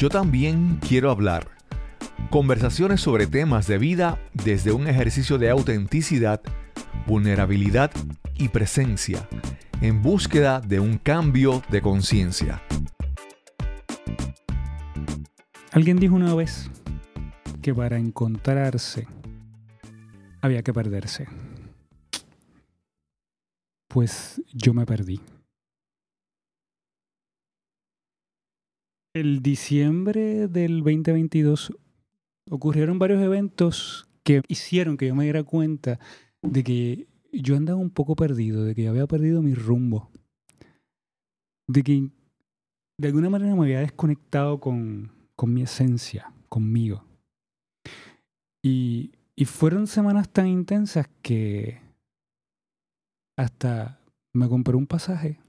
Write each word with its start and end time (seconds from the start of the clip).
Yo 0.00 0.08
también 0.08 0.78
quiero 0.88 1.10
hablar. 1.10 1.46
Conversaciones 2.30 3.02
sobre 3.02 3.26
temas 3.26 3.66
de 3.66 3.76
vida 3.76 4.18
desde 4.32 4.72
un 4.72 4.88
ejercicio 4.88 5.36
de 5.36 5.50
autenticidad, 5.50 6.40
vulnerabilidad 7.06 7.90
y 8.34 8.48
presencia, 8.48 9.28
en 9.82 10.00
búsqueda 10.00 10.62
de 10.62 10.80
un 10.80 10.96
cambio 10.96 11.62
de 11.68 11.82
conciencia. 11.82 12.62
Alguien 15.70 15.98
dijo 15.98 16.14
una 16.14 16.34
vez 16.34 16.70
que 17.60 17.74
para 17.74 17.98
encontrarse 17.98 19.06
había 20.40 20.62
que 20.62 20.72
perderse. 20.72 21.28
Pues 23.86 24.40
yo 24.54 24.72
me 24.72 24.86
perdí. 24.86 25.20
El 29.12 29.42
diciembre 29.42 30.46
del 30.46 30.84
2022 30.84 31.76
ocurrieron 32.48 33.00
varios 33.00 33.20
eventos 33.20 34.08
que 34.22 34.42
hicieron 34.46 34.96
que 34.96 35.08
yo 35.08 35.16
me 35.16 35.24
diera 35.24 35.42
cuenta 35.42 35.98
de 36.42 36.62
que 36.62 37.08
yo 37.32 37.56
andaba 37.56 37.80
un 37.80 37.90
poco 37.90 38.14
perdido, 38.14 38.62
de 38.62 38.76
que 38.76 38.86
había 38.86 39.08
perdido 39.08 39.42
mi 39.42 39.54
rumbo, 39.54 40.12
de 41.66 41.82
que 41.82 42.08
de 42.98 43.08
alguna 43.08 43.30
manera 43.30 43.56
me 43.56 43.62
había 43.62 43.80
desconectado 43.80 44.60
con, 44.60 45.10
con 45.34 45.52
mi 45.52 45.62
esencia, 45.62 46.32
conmigo. 46.48 47.04
Y, 48.62 49.10
y 49.34 49.44
fueron 49.44 49.88
semanas 49.88 50.28
tan 50.28 50.46
intensas 50.46 51.08
que 51.20 51.80
hasta 53.36 53.98
me 54.32 54.48
compré 54.48 54.76
un 54.76 54.86
pasaje 54.86 55.40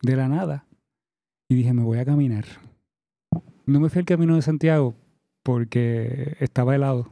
de 0.00 0.16
la 0.16 0.26
nada 0.28 0.66
y 1.50 1.54
dije, 1.54 1.74
me 1.74 1.82
voy 1.82 1.98
a 1.98 2.06
caminar. 2.06 2.46
No 3.66 3.80
me 3.80 3.88
fui 3.88 4.00
al 4.00 4.06
camino 4.06 4.36
de 4.36 4.42
Santiago 4.42 4.94
porque 5.42 6.36
estaba 6.40 6.74
helado 6.74 7.10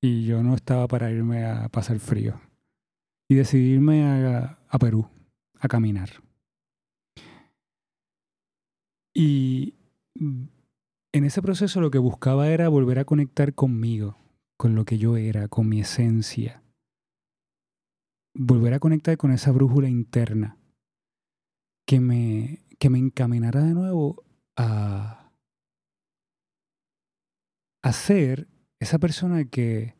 y 0.00 0.24
yo 0.24 0.42
no 0.42 0.54
estaba 0.54 0.88
para 0.88 1.10
irme 1.10 1.44
a 1.44 1.68
pasar 1.68 1.98
frío. 1.98 2.40
Y 3.28 3.34
decidí 3.34 3.72
irme 3.72 4.04
a, 4.04 4.58
a 4.68 4.78
Perú 4.78 5.08
a 5.58 5.68
caminar. 5.68 6.10
Y 9.14 9.74
en 10.14 11.24
ese 11.24 11.42
proceso 11.42 11.80
lo 11.80 11.90
que 11.90 11.98
buscaba 11.98 12.48
era 12.48 12.68
volver 12.68 12.98
a 12.98 13.04
conectar 13.04 13.54
conmigo, 13.54 14.18
con 14.56 14.74
lo 14.74 14.84
que 14.84 14.98
yo 14.98 15.16
era, 15.16 15.48
con 15.48 15.68
mi 15.68 15.80
esencia. 15.80 16.62
Volver 18.34 18.74
a 18.74 18.78
conectar 18.78 19.16
con 19.16 19.32
esa 19.32 19.50
brújula 19.52 19.88
interna 19.88 20.58
que 21.86 22.00
me, 22.00 22.66
que 22.78 22.90
me 22.90 22.98
encaminara 22.98 23.62
de 23.62 23.72
nuevo 23.72 24.24
a, 24.56 25.25
a 27.86 27.92
ser 27.92 28.48
esa 28.80 28.98
persona 28.98 29.44
que, 29.44 29.94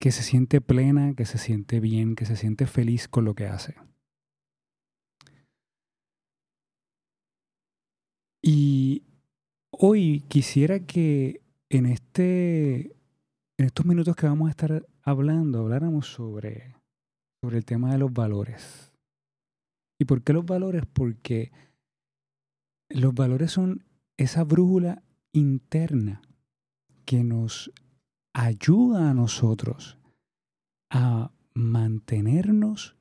que 0.00 0.10
se 0.10 0.24
siente 0.24 0.60
plena, 0.60 1.14
que 1.14 1.24
se 1.24 1.38
siente 1.38 1.78
bien, 1.78 2.16
que 2.16 2.26
se 2.26 2.34
siente 2.34 2.66
feliz 2.66 3.06
con 3.06 3.24
lo 3.24 3.36
que 3.36 3.46
hace. 3.46 3.76
Y 8.42 9.04
hoy 9.70 10.24
quisiera 10.28 10.80
que 10.80 11.42
en, 11.70 11.86
este, 11.86 12.96
en 13.58 13.66
estos 13.66 13.86
minutos 13.86 14.16
que 14.16 14.26
vamos 14.26 14.48
a 14.48 14.50
estar 14.50 14.84
hablando, 15.02 15.60
habláramos 15.60 16.08
sobre, 16.08 16.74
sobre 17.40 17.58
el 17.58 17.64
tema 17.64 17.92
de 17.92 17.98
los 17.98 18.12
valores. 18.12 18.92
¿Y 20.00 20.06
por 20.06 20.24
qué 20.24 20.32
los 20.32 20.44
valores? 20.44 20.82
Porque 20.92 21.52
los 22.88 23.14
valores 23.14 23.52
son 23.52 23.84
esa 24.16 24.44
brújula 24.44 25.02
interna 25.32 26.22
que 27.04 27.24
nos 27.24 27.72
ayuda 28.34 29.10
a 29.10 29.14
nosotros 29.14 29.98
a 30.90 31.32
mantenernos 31.54 32.96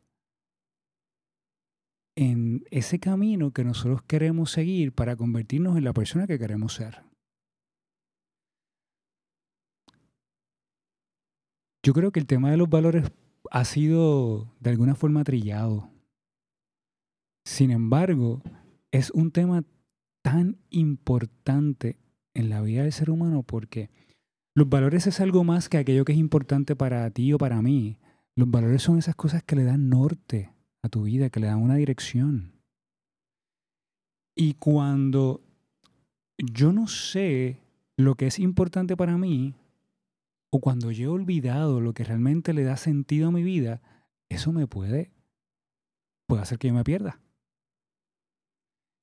en 2.16 2.64
ese 2.72 3.00
camino 3.00 3.52
que 3.52 3.64
nosotros 3.64 4.02
queremos 4.04 4.52
seguir 4.52 4.94
para 4.94 5.16
convertirnos 5.16 5.78
en 5.78 5.84
la 5.84 5.94
persona 5.94 6.28
que 6.28 6.40
queremos 6.40 6.76
ser. 6.76 7.04
Yo 11.84 11.94
creo 11.94 12.12
que 12.12 12.20
el 12.20 12.28
tema 12.28 12.52
de 12.52 12.58
los 12.58 12.70
valores 12.70 13.12
ha 13.50 13.66
sido 13.66 14.54
de 14.60 14.70
alguna 14.70 14.94
forma 14.96 15.24
trillado. 15.24 15.90
Sin 17.44 17.72
embargo, 17.72 18.44
es 18.92 19.10
un 19.12 19.32
tema 19.32 19.64
tan 20.22 20.58
importante 20.70 21.98
en 22.34 22.50
la 22.50 22.62
vida 22.62 22.84
del 22.84 22.94
ser 22.94 23.10
humano 23.10 23.44
porque 23.44 23.90
los 24.56 24.70
valores 24.70 25.08
es 25.08 25.20
algo 25.20 25.44
más 25.44 25.70
que 25.70 25.78
aquello 25.78 26.06
que 26.06 26.12
es 26.12 26.18
importante 26.18 26.76
para 26.76 27.10
ti 27.12 27.32
o 27.34 27.38
para 27.38 27.62
mí. 27.62 27.98
Los 28.36 28.50
valores 28.50 28.82
son 28.82 28.98
esas 28.98 29.16
cosas 29.16 29.44
que 29.44 29.56
le 29.56 29.64
dan 29.64 29.90
norte 29.90 30.54
a 30.84 30.90
tu 30.90 31.04
vida, 31.04 31.30
que 31.30 31.40
le 31.40 31.48
dan 31.48 31.62
una 31.62 31.76
dirección. 31.76 32.54
Y 34.36 34.56
cuando 34.56 35.42
yo 36.38 36.74
no 36.74 36.88
sé 36.88 37.60
lo 37.98 38.16
que 38.16 38.28
es 38.28 38.40
importante 38.40 38.98
para 38.98 39.18
mí, 39.18 39.56
o 40.52 40.60
cuando 40.60 40.92
yo 40.92 41.06
he 41.06 41.14
olvidado 41.14 41.80
lo 41.80 41.94
que 41.94 42.04
realmente 42.04 42.54
le 42.54 42.64
da 42.64 42.76
sentido 42.76 43.30
a 43.30 43.32
mi 43.32 43.44
vida, 43.44 43.82
eso 44.30 44.52
me 44.52 44.68
puede, 44.68 45.12
puede 46.28 46.42
hacer 46.42 46.58
que 46.58 46.68
yo 46.68 46.74
me 46.74 46.84
pierda. 46.84 47.20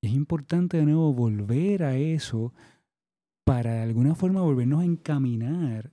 Es 0.01 0.11
importante 0.11 0.77
de 0.77 0.85
nuevo 0.85 1.13
volver 1.13 1.83
a 1.83 1.97
eso 1.97 2.53
para 3.45 3.73
de 3.73 3.81
alguna 3.81 4.15
forma 4.15 4.41
volvernos 4.41 4.81
a 4.81 4.85
encaminar 4.85 5.91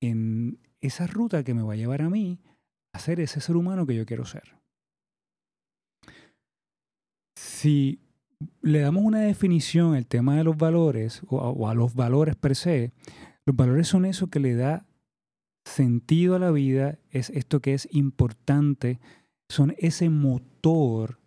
en 0.00 0.58
esa 0.80 1.06
ruta 1.06 1.44
que 1.44 1.54
me 1.54 1.62
va 1.62 1.74
a 1.74 1.76
llevar 1.76 2.02
a 2.02 2.08
mí 2.08 2.38
a 2.94 2.98
ser 2.98 3.20
ese 3.20 3.40
ser 3.40 3.56
humano 3.56 3.86
que 3.86 3.94
yo 3.94 4.06
quiero 4.06 4.24
ser. 4.24 4.56
Si 7.36 8.00
le 8.62 8.80
damos 8.80 9.04
una 9.04 9.20
definición 9.20 9.94
al 9.94 10.06
tema 10.06 10.36
de 10.36 10.44
los 10.44 10.56
valores 10.56 11.22
o 11.28 11.68
a, 11.68 11.74
los 11.74 11.94
valores 11.94 12.36
per 12.36 12.56
se, 12.56 12.92
los 13.44 13.54
valores 13.54 13.88
son 13.88 14.06
eso 14.06 14.28
que 14.28 14.40
le 14.40 14.54
da 14.54 14.86
sentido 15.66 16.36
a 16.36 16.38
la 16.38 16.50
vida, 16.50 16.98
es 17.10 17.30
esto 17.30 17.60
que 17.60 17.74
es 17.74 17.88
importante, 17.92 18.98
son 19.50 19.74
ese 19.78 20.08
motor 20.08 21.19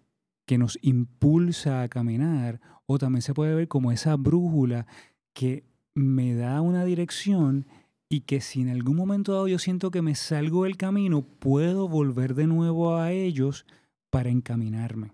que 0.45 0.57
nos 0.57 0.77
impulsa 0.81 1.81
a 1.81 1.89
caminar, 1.89 2.59
o 2.85 2.97
también 2.97 3.21
se 3.21 3.33
puede 3.33 3.55
ver 3.55 3.67
como 3.67 3.91
esa 3.91 4.15
brújula 4.15 4.85
que 5.33 5.63
me 5.95 6.35
da 6.35 6.61
una 6.61 6.85
dirección 6.85 7.65
y 8.09 8.21
que 8.21 8.41
si 8.41 8.61
en 8.61 8.69
algún 8.69 8.95
momento 8.95 9.33
dado 9.33 9.47
yo 9.47 9.57
siento 9.57 9.89
que 9.89 10.01
me 10.01 10.15
salgo 10.15 10.65
del 10.65 10.77
camino, 10.77 11.23
puedo 11.23 11.87
volver 11.87 12.35
de 12.35 12.47
nuevo 12.47 12.95
a 12.95 13.11
ellos 13.11 13.65
para 14.11 14.29
encaminarme. 14.29 15.13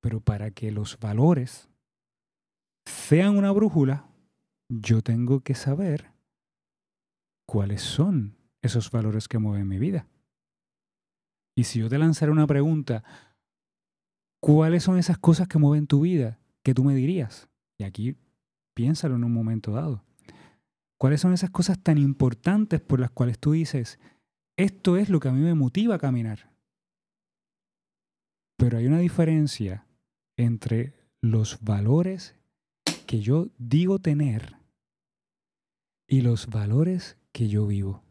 Pero 0.00 0.20
para 0.20 0.50
que 0.50 0.72
los 0.72 0.98
valores 0.98 1.68
sean 2.86 3.36
una 3.36 3.52
brújula, 3.52 4.06
yo 4.68 5.02
tengo 5.02 5.40
que 5.40 5.54
saber 5.54 6.10
cuáles 7.46 7.82
son 7.82 8.36
esos 8.62 8.90
valores 8.90 9.28
que 9.28 9.38
mueven 9.38 9.68
mi 9.68 9.78
vida. 9.78 10.06
Y 11.56 11.64
si 11.64 11.80
yo 11.80 11.88
te 11.88 11.98
lanzara 11.98 12.32
una 12.32 12.46
pregunta, 12.46 13.04
¿Cuáles 14.40 14.82
son 14.82 14.98
esas 14.98 15.18
cosas 15.18 15.48
que 15.48 15.58
mueven 15.58 15.86
tu 15.86 16.00
vida 16.00 16.38
que 16.62 16.74
tú 16.74 16.82
me 16.82 16.94
dirías? 16.94 17.48
Y 17.78 17.84
aquí 17.84 18.16
piénsalo 18.74 19.16
en 19.16 19.24
un 19.24 19.32
momento 19.32 19.72
dado. 19.72 20.02
¿Cuáles 20.98 21.20
son 21.20 21.32
esas 21.32 21.50
cosas 21.50 21.78
tan 21.82 21.98
importantes 21.98 22.80
por 22.80 23.00
las 23.00 23.10
cuales 23.10 23.38
tú 23.38 23.52
dices, 23.52 23.98
esto 24.56 24.96
es 24.96 25.08
lo 25.08 25.20
que 25.20 25.28
a 25.28 25.32
mí 25.32 25.40
me 25.40 25.54
motiva 25.54 25.94
a 25.94 25.98
caminar? 25.98 26.50
Pero 28.56 28.78
hay 28.78 28.86
una 28.86 28.98
diferencia 28.98 29.86
entre 30.36 30.94
los 31.22 31.60
valores 31.62 32.34
que 33.06 33.20
yo 33.20 33.48
digo 33.58 33.98
tener 33.98 34.56
y 36.06 36.22
los 36.22 36.48
valores 36.48 37.16
que 37.32 37.48
yo 37.48 37.66
vivo. 37.66 38.02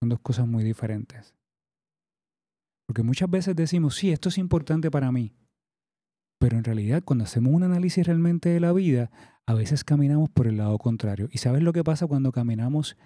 Son 0.00 0.08
dos 0.08 0.20
cosas 0.20 0.46
muy 0.46 0.64
diferentes. 0.64 1.34
Porque 2.86 3.02
muchas 3.02 3.30
veces 3.30 3.56
decimos, 3.56 3.96
sí, 3.96 4.10
esto 4.10 4.28
es 4.28 4.38
importante 4.38 4.90
para 4.90 5.12
mí. 5.12 5.34
Pero 6.38 6.58
en 6.58 6.64
realidad 6.64 7.02
cuando 7.04 7.24
hacemos 7.24 7.52
un 7.52 7.62
análisis 7.62 8.06
realmente 8.06 8.48
de 8.48 8.60
la 8.60 8.72
vida, 8.72 9.10
a 9.46 9.54
veces 9.54 9.84
caminamos 9.84 10.28
por 10.30 10.46
el 10.46 10.56
lado 10.56 10.76
contrario. 10.78 11.28
¿Y 11.30 11.38
sabes 11.38 11.62
lo 11.62 11.72
que 11.72 11.84
pasa 11.84 12.06
cuando 12.06 12.32
caminamos 12.32 12.96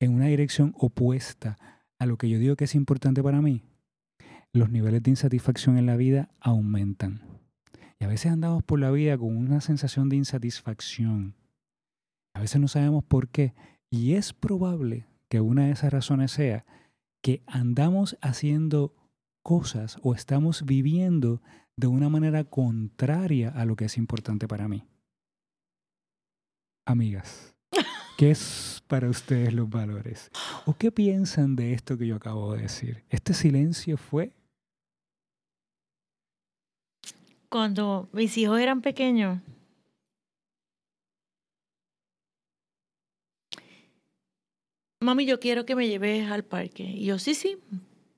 en 0.00 0.14
una 0.14 0.26
dirección 0.26 0.74
opuesta 0.76 1.56
a 1.98 2.06
lo 2.06 2.16
que 2.16 2.28
yo 2.28 2.38
digo 2.38 2.56
que 2.56 2.64
es 2.64 2.74
importante 2.74 3.22
para 3.22 3.40
mí? 3.40 3.62
Los 4.52 4.70
niveles 4.70 5.02
de 5.02 5.10
insatisfacción 5.10 5.78
en 5.78 5.86
la 5.86 5.96
vida 5.96 6.30
aumentan. 6.40 7.22
Y 7.98 8.04
a 8.04 8.08
veces 8.08 8.32
andamos 8.32 8.62
por 8.62 8.80
la 8.80 8.90
vida 8.90 9.16
con 9.16 9.36
una 9.36 9.60
sensación 9.60 10.08
de 10.08 10.16
insatisfacción. 10.16 11.36
A 12.34 12.40
veces 12.40 12.60
no 12.60 12.68
sabemos 12.68 13.04
por 13.04 13.28
qué. 13.28 13.54
Y 13.90 14.14
es 14.14 14.32
probable 14.32 15.06
que 15.28 15.40
una 15.40 15.66
de 15.66 15.72
esas 15.72 15.92
razones 15.92 16.32
sea 16.32 16.66
que 17.22 17.42
andamos 17.46 18.18
haciendo 18.20 18.94
cosas 19.44 19.98
o 20.02 20.14
estamos 20.14 20.64
viviendo 20.64 21.40
de 21.76 21.86
una 21.86 22.08
manera 22.08 22.44
contraria 22.44 23.50
a 23.50 23.64
lo 23.64 23.76
que 23.76 23.84
es 23.84 23.96
importante 23.96 24.48
para 24.48 24.66
mí. 24.66 24.84
Amigas, 26.86 27.54
¿qué 28.18 28.30
es 28.30 28.82
para 28.88 29.08
ustedes 29.08 29.52
los 29.52 29.68
valores? 29.68 30.30
¿O 30.66 30.74
qué 30.74 30.90
piensan 30.90 31.56
de 31.56 31.74
esto 31.74 31.96
que 31.98 32.06
yo 32.06 32.16
acabo 32.16 32.54
de 32.54 32.62
decir? 32.62 33.04
¿Este 33.10 33.34
silencio 33.34 33.96
fue? 33.96 34.32
Cuando 37.50 38.08
mis 38.12 38.36
hijos 38.38 38.58
eran 38.58 38.80
pequeños, 38.80 39.40
mami, 45.00 45.26
yo 45.26 45.38
quiero 45.38 45.66
que 45.66 45.76
me 45.76 45.86
lleves 45.86 46.30
al 46.30 46.44
parque. 46.44 46.84
Y 46.84 47.04
yo, 47.04 47.18
sí, 47.18 47.34
sí, 47.34 47.58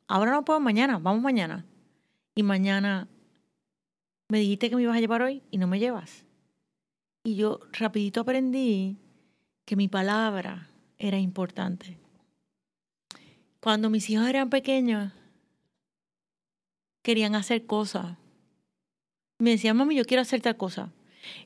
ahora 0.09 0.33
no 0.33 0.45
puedo, 0.45 0.61
mañana, 0.61 0.99
vamos 0.99 1.23
mañana. 1.23 1.65
Y 2.35 2.43
mañana 2.43 3.09
me 4.29 4.39
dijiste 4.39 4.69
que 4.69 4.77
me 4.77 4.83
ibas 4.83 4.97
a 4.97 5.01
llevar 5.01 5.23
hoy 5.23 5.43
y 5.51 5.59
no 5.59 5.67
me 5.67 5.79
llevas. 5.79 6.25
Y 7.25 7.37
yo 7.37 7.61
rapidito 7.73 8.21
aprendí 8.21 8.99
que 9.65 9.77
mi 9.77 9.89
palabra 9.89 10.69
era 10.99 11.19
importante. 11.19 11.99
Cuando 13.61 13.91
mis 13.91 14.09
hijos 14.11 14.29
eran 14.29 14.51
pequeños, 14.51 15.13
querían 17.03 17.35
hacer 17.35 17.67
cosas. 17.67 18.17
Me 19.39 19.51
decían, 19.51 19.77
mami, 19.77 19.97
yo 19.97 20.05
quiero 20.05 20.23
hacer 20.23 20.41
tal 20.41 20.57
cosa. 20.57 20.93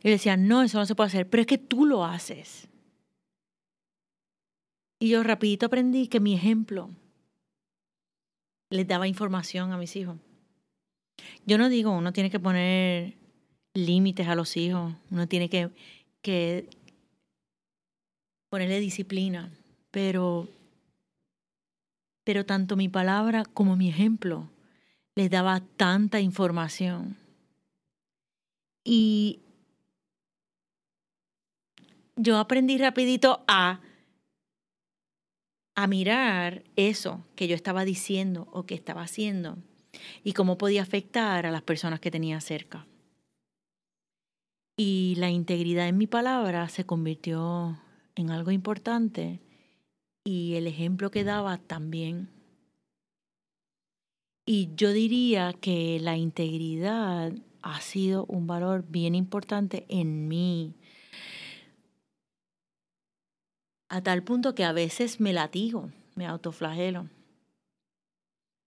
Y 0.03 0.09
le 0.09 0.11
decían, 0.13 0.47
no, 0.47 0.63
eso 0.63 0.79
no 0.79 0.87
se 0.87 0.95
puede 0.95 1.09
hacer, 1.09 1.29
pero 1.29 1.41
es 1.41 1.47
que 1.47 1.59
tú 1.59 1.87
lo 1.87 2.05
haces. 2.05 2.69
Y 4.99 5.09
yo 5.09 5.23
rapidito 5.23 5.67
aprendí 5.67 6.09
que 6.09 6.21
mi 6.21 6.35
ejemplo 6.35 6.91
les 8.71 8.87
daba 8.87 9.09
información 9.09 9.73
a 9.73 9.77
mis 9.77 9.95
hijos. 9.97 10.17
Yo 11.45 11.59
no 11.59 11.69
digo, 11.69 11.91
uno 11.91 12.13
tiene 12.13 12.31
que 12.31 12.41
poner 12.41 13.15
límites 13.75 14.29
a 14.29 14.35
los 14.35 14.57
hijos, 14.57 14.95
uno 15.11 15.27
tiene 15.27 15.49
que, 15.49 15.71
ponerle 18.49 18.81
disciplina, 18.81 19.51
pero, 19.91 20.49
pero 22.25 22.45
tanto 22.47 22.77
mi 22.77 22.89
palabra 22.89 23.45
como 23.45 23.77
mi 23.77 23.89
ejemplo 23.89 24.49
les 25.15 25.31
daba 25.31 25.61
tanta 25.77 26.21
información. 26.21 27.17
Y 28.83 29.41
yo 32.17 32.39
aprendí 32.39 32.79
rapidito 32.79 33.45
a 33.47 33.81
a 35.75 35.87
mirar 35.87 36.65
eso 36.77 37.25
que 37.37 37.49
yo 37.49 37.55
estaba 37.55 37.85
diciendo 37.85 38.49
o 38.53 38.65
que 38.67 38.75
estaba 38.75 39.03
haciendo 39.03 39.59
y 40.25 40.33
cómo 40.33 40.59
podía 40.59 40.83
afectar 40.83 41.47
a 41.47 41.51
las 41.51 41.63
personas 41.63 42.01
que 42.01 42.11
tenía 42.11 42.41
cerca. 42.41 42.87
Y 44.77 45.15
la 45.19 45.31
integridad 45.31 45.89
en 45.89 45.99
mi 45.99 46.07
palabra 46.07 46.69
se 46.69 46.85
convirtió 46.85 47.79
en 48.15 48.31
algo 48.31 48.51
importante 48.51 49.41
y 50.25 50.55
el 50.55 50.67
ejemplo 50.67 51.11
que 51.11 51.25
daba 51.25 51.59
también. 51.59 52.31
Y 54.47 54.71
yo 54.75 54.93
diría 54.93 55.53
que 55.53 56.01
la 56.01 56.17
integridad 56.17 57.33
ha 57.63 57.81
sido 57.81 58.25
un 58.27 58.47
valor 58.47 58.85
bien 58.89 59.15
importante 59.15 59.85
en 59.89 60.29
mí 60.29 60.75
a 63.91 64.01
tal 64.01 64.23
punto 64.23 64.55
que 64.55 64.65
a 64.65 64.73
veces 64.73 65.21
me 65.21 65.33
latigo, 65.33 65.91
me 66.15 66.25
autoflagelo. 66.25 67.09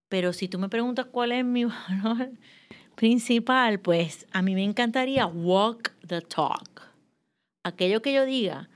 Pero 0.10 0.34
si 0.34 0.50
tú 0.50 0.60
me 0.60 0.70
preguntas 0.70 1.08
cuál 1.08 1.32
es 1.32 1.46
mi 1.46 1.64
valor 1.90 2.30
principal, 2.96 3.80
pues 3.80 4.28
a 4.32 4.42
mí 4.42 4.54
me 4.54 4.64
encantaría 4.64 5.26
walk 5.26 5.94
the 6.06 6.22
talk. 6.22 6.82
Aquello 7.64 8.02
que 8.02 8.14
yo 8.14 8.26
diga, 8.26 8.70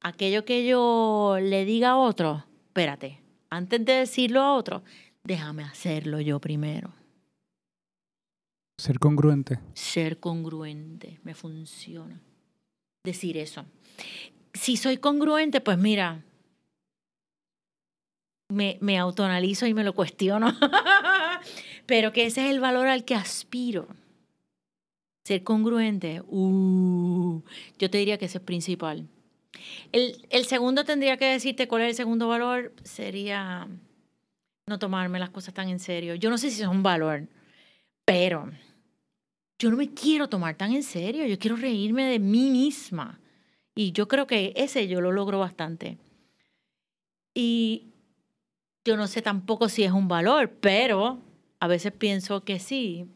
aquello 0.00 0.44
que 0.44 0.66
yo 0.66 1.38
le 1.40 1.64
diga 1.64 1.90
a 1.90 1.96
otro, 1.96 2.44
espérate, 2.66 3.22
antes 3.48 3.82
de 3.82 3.94
decirlo 3.94 4.42
a 4.42 4.54
otro, 4.54 4.84
déjame 5.24 5.64
hacerlo 5.64 6.20
yo 6.20 6.38
primero. 6.40 6.92
Ser 8.78 8.98
congruente. 8.98 9.58
Ser 9.72 10.20
congruente, 10.20 11.18
me 11.24 11.34
funciona. 11.34 12.20
Decir 13.02 13.38
eso 13.38 13.64
si 14.56 14.76
soy 14.76 14.98
congruente, 14.98 15.60
pues 15.60 15.78
mira, 15.78 16.22
me, 18.48 18.78
me 18.80 18.98
autoanalizo 18.98 19.66
y 19.66 19.74
me 19.74 19.84
lo 19.84 19.94
cuestiono. 19.94 20.52
Pero 21.86 22.12
que 22.12 22.26
ese 22.26 22.44
es 22.44 22.50
el 22.50 22.60
valor 22.60 22.88
al 22.88 23.04
que 23.04 23.14
aspiro. 23.14 23.88
Ser 25.24 25.42
congruente, 25.42 26.22
uh, 26.26 27.42
yo 27.78 27.90
te 27.90 27.98
diría 27.98 28.16
que 28.18 28.26
ese 28.26 28.38
es 28.38 28.44
principal. 28.44 29.08
El, 29.90 30.24
el 30.30 30.44
segundo 30.46 30.84
tendría 30.84 31.16
que 31.16 31.26
decirte 31.26 31.66
cuál 31.66 31.82
es 31.82 31.88
el 31.88 31.94
segundo 31.94 32.28
valor, 32.28 32.72
sería 32.84 33.68
no 34.68 34.78
tomarme 34.78 35.18
las 35.18 35.30
cosas 35.30 35.54
tan 35.54 35.68
en 35.68 35.80
serio. 35.80 36.14
Yo 36.14 36.30
no 36.30 36.38
sé 36.38 36.50
si 36.50 36.62
es 36.62 36.68
un 36.68 36.82
valor, 36.82 37.26
pero 38.04 38.52
yo 39.58 39.70
no 39.70 39.76
me 39.76 39.92
quiero 39.94 40.28
tomar 40.28 40.56
tan 40.56 40.72
en 40.72 40.82
serio. 40.82 41.26
Yo 41.26 41.38
quiero 41.38 41.56
reírme 41.56 42.04
de 42.04 42.18
mí 42.18 42.50
misma. 42.50 43.18
Y 43.76 43.92
yo 43.92 44.08
creo 44.08 44.26
que 44.26 44.54
ese 44.56 44.88
yo 44.88 45.00
lo 45.02 45.12
logro 45.12 45.38
bastante. 45.38 45.98
Y 47.34 47.92
yo 48.86 48.96
no 48.96 49.06
sé 49.06 49.20
tampoco 49.20 49.68
si 49.68 49.84
es 49.84 49.92
un 49.92 50.08
valor, 50.08 50.50
pero 50.60 51.20
a 51.60 51.68
veces 51.68 51.92
pienso 51.92 52.42
que 52.42 52.58
sí. 52.58 53.06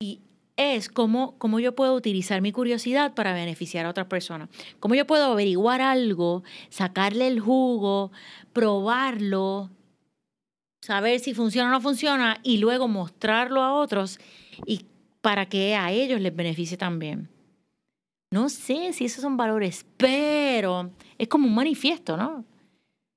Y 0.00 0.20
es 0.56 0.88
cómo, 0.88 1.38
cómo 1.38 1.60
yo 1.60 1.76
puedo 1.76 1.94
utilizar 1.94 2.42
mi 2.42 2.50
curiosidad 2.50 3.14
para 3.14 3.32
beneficiar 3.32 3.86
a 3.86 3.90
otras 3.90 4.08
personas. 4.08 4.48
Cómo 4.80 4.96
yo 4.96 5.06
puedo 5.06 5.32
averiguar 5.32 5.80
algo, 5.80 6.42
sacarle 6.68 7.28
el 7.28 7.38
jugo, 7.38 8.10
probarlo, 8.52 9.70
saber 10.82 11.20
si 11.20 11.34
funciona 11.34 11.68
o 11.68 11.72
no 11.72 11.80
funciona 11.80 12.40
y 12.42 12.58
luego 12.58 12.88
mostrarlo 12.88 13.62
a 13.62 13.74
otros 13.74 14.18
y 14.66 14.86
para 15.20 15.46
que 15.46 15.76
a 15.76 15.92
ellos 15.92 16.20
les 16.20 16.34
beneficie 16.34 16.76
también. 16.76 17.28
No 18.32 18.48
sé 18.48 18.92
si 18.92 19.06
esos 19.06 19.22
son 19.22 19.36
valores, 19.36 19.86
pero 19.96 20.92
es 21.18 21.28
como 21.28 21.48
un 21.48 21.54
manifiesto, 21.54 22.16
¿no? 22.16 22.44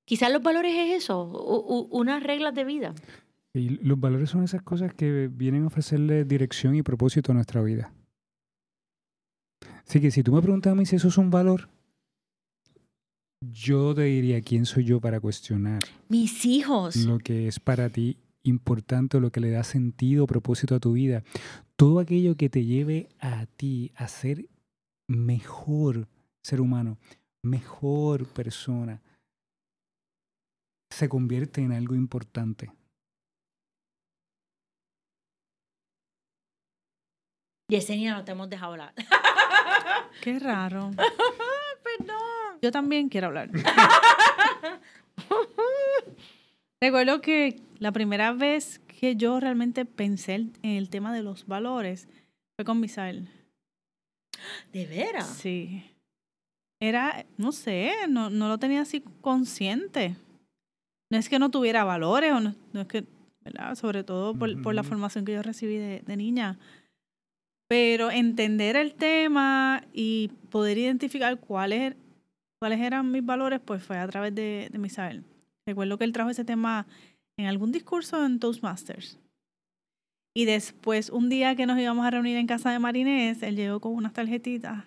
Quizás 0.06 0.32
los 0.32 0.42
valores 0.42 0.74
es 0.76 1.04
eso, 1.04 1.24
unas 1.92 2.24
reglas 2.24 2.56
de 2.56 2.66
vida. 2.66 2.94
Y 3.54 3.70
los 3.70 4.00
valores 4.00 4.32
son 4.32 4.44
esas 4.44 4.64
cosas 4.64 4.94
que 4.94 5.30
vienen 5.32 5.64
a 5.64 5.68
ofrecerle 5.68 6.26
dirección 6.26 6.76
y 6.76 6.82
propósito 6.82 7.32
a 7.32 7.36
nuestra 7.36 7.62
vida. 7.62 7.94
Así 9.88 10.02
que 10.02 10.10
si 10.10 10.24
tú 10.24 10.34
me 10.34 10.42
preguntas 10.42 10.72
a 10.72 10.76
mí 10.76 10.86
si 10.86 10.96
eso 10.96 11.10
es 11.10 11.18
un 11.18 11.30
valor, 11.30 11.70
yo 13.42 13.94
te 13.94 14.04
diría 14.04 14.42
quién 14.42 14.66
soy 14.66 14.86
yo 14.86 15.00
para 15.00 15.20
cuestionar. 15.20 15.84
Mis 16.10 16.46
hijos. 16.46 16.96
Lo 16.96 17.20
que 17.20 17.48
es 17.48 17.60
para 17.60 17.90
ti 17.90 18.18
importante, 18.44 19.20
lo 19.20 19.32
que 19.32 19.40
le 19.40 19.52
da 19.52 19.64
sentido, 19.64 20.26
propósito 20.26 20.76
a 20.76 20.80
tu 20.80 20.94
vida. 20.94 21.24
Todo 21.76 22.00
aquello 22.00 22.36
que 22.36 22.50
te 22.50 22.66
lleve 22.66 23.10
a 23.20 23.46
ti 23.46 23.92
a 23.96 24.08
ser 24.08 24.48
mejor 25.08 26.08
ser 26.44 26.62
humano, 26.62 26.98
mejor 27.44 28.26
persona, 28.28 29.02
se 30.92 31.10
convierte 31.10 31.62
en 31.62 31.72
algo 31.72 31.96
importante. 31.96 32.72
Yesenia, 37.70 38.14
no 38.14 38.24
te 38.24 38.34
hemos 38.34 38.50
dejado 38.50 38.74
hablar. 38.74 38.94
Qué 40.22 40.38
raro. 40.40 40.92
Perdón. 41.84 42.60
Yo 42.62 42.72
también 42.72 43.10
quiero 43.10 43.28
hablar. 43.28 43.50
Recuerdo 46.82 47.22
que 47.22 47.62
la 47.80 47.92
primera 47.92 48.32
vez 48.34 48.80
que 48.80 49.16
yo 49.16 49.40
realmente 49.40 49.86
pensé 49.86 50.36
en 50.36 50.52
el 50.64 50.90
tema 50.90 51.14
de 51.14 51.24
los 51.24 51.48
valores 51.48 52.08
fue 52.56 52.66
con 52.66 52.80
Misael. 52.80 53.30
¿De 54.72 54.86
veras? 54.86 55.28
Sí. 55.28 55.84
Era, 56.80 57.26
no 57.38 57.52
sé, 57.52 57.94
no, 58.10 58.30
no 58.30 58.48
lo 58.48 58.58
tenía 58.58 58.82
así 58.82 59.04
consciente. 59.22 60.16
No 61.10 61.18
es 61.18 61.30
que 61.30 61.40
no 61.40 61.52
tuviera 61.52 61.84
valores, 61.84 62.34
o 62.34 62.40
no, 62.40 62.56
es 62.74 62.88
que, 62.88 63.06
¿verdad? 63.42 63.76
Sobre 63.76 64.04
todo 64.04 64.34
por, 64.34 64.62
por, 64.62 64.76
la 64.76 64.84
formación 64.84 65.26
que 65.26 65.34
yo 65.34 65.42
recibí 65.42 65.78
de, 65.78 66.02
de 66.06 66.18
niña. 66.18 66.58
Pero 67.70 68.12
entender 68.12 68.76
el 68.76 68.96
tema 68.96 69.84
y 69.94 70.30
poder 70.50 70.78
identificar 70.78 71.40
cuáles, 71.40 71.96
cuáles 72.60 72.80
eran 72.80 73.12
mis 73.12 73.26
valores, 73.26 73.62
pues 73.64 73.84
fue 73.84 73.98
a 73.98 74.08
través 74.08 74.36
de, 74.36 74.70
de 74.72 74.78
Misael. 74.78 75.24
Recuerdo 75.66 75.98
que 75.98 76.04
él 76.04 76.14
trajo 76.14 76.32
ese 76.32 76.44
tema 76.44 76.86
en 77.38 77.46
algún 77.46 77.72
discurso 77.72 78.26
en 78.26 78.40
Toastmasters. 78.40 79.20
Y 80.36 80.46
después, 80.46 81.10
un 81.10 81.30
día 81.30 81.56
que 81.56 81.66
nos 81.66 81.80
íbamos 81.80 82.06
a 82.06 82.12
reunir 82.12 82.38
en 82.38 82.48
casa 82.48 82.72
de 82.72 82.80
Marinés, 82.80 83.44
él 83.44 83.56
llegó 83.56 83.80
con 83.80 83.94
unas 83.94 84.14
tarjetitas. 84.14 84.84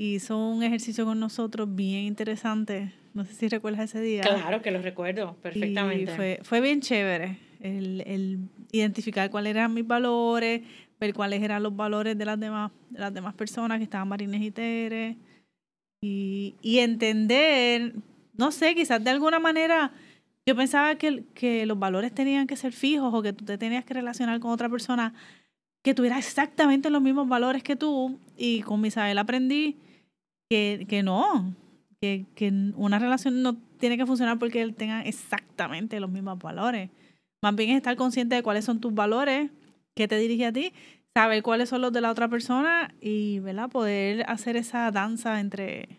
Hizo 0.00 0.38
un 0.38 0.62
ejercicio 0.62 1.04
con 1.04 1.18
nosotros 1.18 1.74
bien 1.74 2.04
interesante. 2.04 2.92
No 3.14 3.24
sé 3.24 3.34
si 3.34 3.48
recuerdas 3.48 3.90
ese 3.90 4.00
día. 4.00 4.22
Claro 4.22 4.62
que 4.62 4.70
lo 4.70 4.80
recuerdo 4.80 5.34
perfectamente. 5.42 6.14
fue, 6.14 6.38
fue 6.42 6.60
bien 6.60 6.80
chévere. 6.80 7.38
el, 7.60 8.02
el 8.06 8.38
identificar 8.70 9.30
cuáles 9.30 9.50
eran 9.50 9.74
mis 9.74 9.86
valores, 9.86 10.62
ver 11.00 11.14
cuáles 11.14 11.42
eran 11.42 11.62
los 11.62 11.74
valores 11.74 12.16
de 12.16 12.24
las 12.24 12.38
demás, 12.38 12.70
de 12.90 13.00
las 13.00 13.12
demás 13.12 13.34
personas 13.34 13.78
que 13.78 13.84
estaban 13.84 14.08
marines 14.08 14.40
y 14.42 14.50
teres, 14.50 15.16
y, 16.00 16.54
y 16.62 16.78
entender, 16.78 17.94
no 18.36 18.52
sé, 18.52 18.74
quizás 18.74 19.02
de 19.02 19.10
alguna 19.10 19.40
manera 19.40 19.92
yo 20.48 20.56
pensaba 20.56 20.94
que, 20.94 21.24
que 21.34 21.66
los 21.66 21.78
valores 21.78 22.10
tenían 22.10 22.46
que 22.46 22.56
ser 22.56 22.72
fijos 22.72 23.12
o 23.12 23.20
que 23.20 23.34
tú 23.34 23.44
te 23.44 23.58
tenías 23.58 23.84
que 23.84 23.92
relacionar 23.92 24.40
con 24.40 24.50
otra 24.50 24.70
persona 24.70 25.12
que 25.84 25.92
tuviera 25.92 26.16
exactamente 26.16 26.88
los 26.88 27.02
mismos 27.02 27.28
valores 27.28 27.62
que 27.62 27.76
tú, 27.76 28.18
y 28.34 28.62
con 28.62 28.80
Misael 28.80 29.18
aprendí 29.18 29.76
que, 30.48 30.86
que 30.88 31.02
no, 31.02 31.54
que, 32.00 32.24
que 32.34 32.50
una 32.76 32.98
relación 32.98 33.42
no 33.42 33.58
tiene 33.78 33.98
que 33.98 34.06
funcionar 34.06 34.38
porque 34.38 34.62
él 34.62 34.74
tenga 34.74 35.02
exactamente 35.02 36.00
los 36.00 36.08
mismos 36.08 36.38
valores. 36.38 36.88
Más 37.42 37.54
bien 37.54 37.68
es 37.68 37.76
estar 37.76 37.96
consciente 37.96 38.34
de 38.34 38.42
cuáles 38.42 38.64
son 38.64 38.80
tus 38.80 38.94
valores, 38.94 39.50
qué 39.94 40.08
te 40.08 40.16
dirige 40.16 40.46
a 40.46 40.52
ti, 40.54 40.72
saber 41.14 41.42
cuáles 41.42 41.68
son 41.68 41.82
los 41.82 41.92
de 41.92 42.00
la 42.00 42.10
otra 42.10 42.28
persona 42.28 42.94
y 43.02 43.40
¿verdad? 43.40 43.68
poder 43.68 44.24
hacer 44.30 44.56
esa 44.56 44.90
danza 44.92 45.40
entre... 45.40 45.90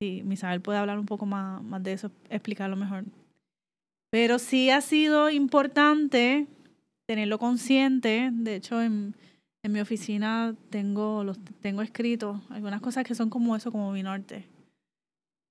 Sí, 0.00 0.22
Misael 0.24 0.62
puede 0.62 0.78
hablar 0.78 0.98
un 0.98 1.06
poco 1.06 1.26
más, 1.26 1.62
más 1.62 1.82
de 1.82 1.92
eso, 1.92 2.10
explicarlo 2.30 2.76
mejor. 2.76 3.04
Pero 4.12 4.38
sí 4.38 4.68
ha 4.68 4.82
sido 4.82 5.30
importante 5.30 6.46
tenerlo 7.08 7.38
consciente. 7.38 8.28
De 8.30 8.56
hecho, 8.56 8.82
en, 8.82 9.16
en 9.62 9.72
mi 9.72 9.80
oficina 9.80 10.54
tengo, 10.68 11.24
los, 11.24 11.38
tengo 11.62 11.80
escrito 11.80 12.42
algunas 12.50 12.82
cosas 12.82 13.04
que 13.04 13.14
son 13.14 13.30
como 13.30 13.56
eso, 13.56 13.72
como 13.72 13.90
mi 13.90 14.02
norte. 14.02 14.44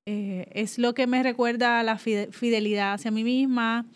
Eh, 0.05 0.47
es 0.51 0.77
lo 0.77 0.93
que 0.93 1.07
me 1.07 1.23
recuerda 1.23 1.79
a 1.79 1.83
la 1.83 1.97
fidelidad 1.97 2.93
hacia 2.93 3.09
mí 3.09 3.23
misma 3.23 3.87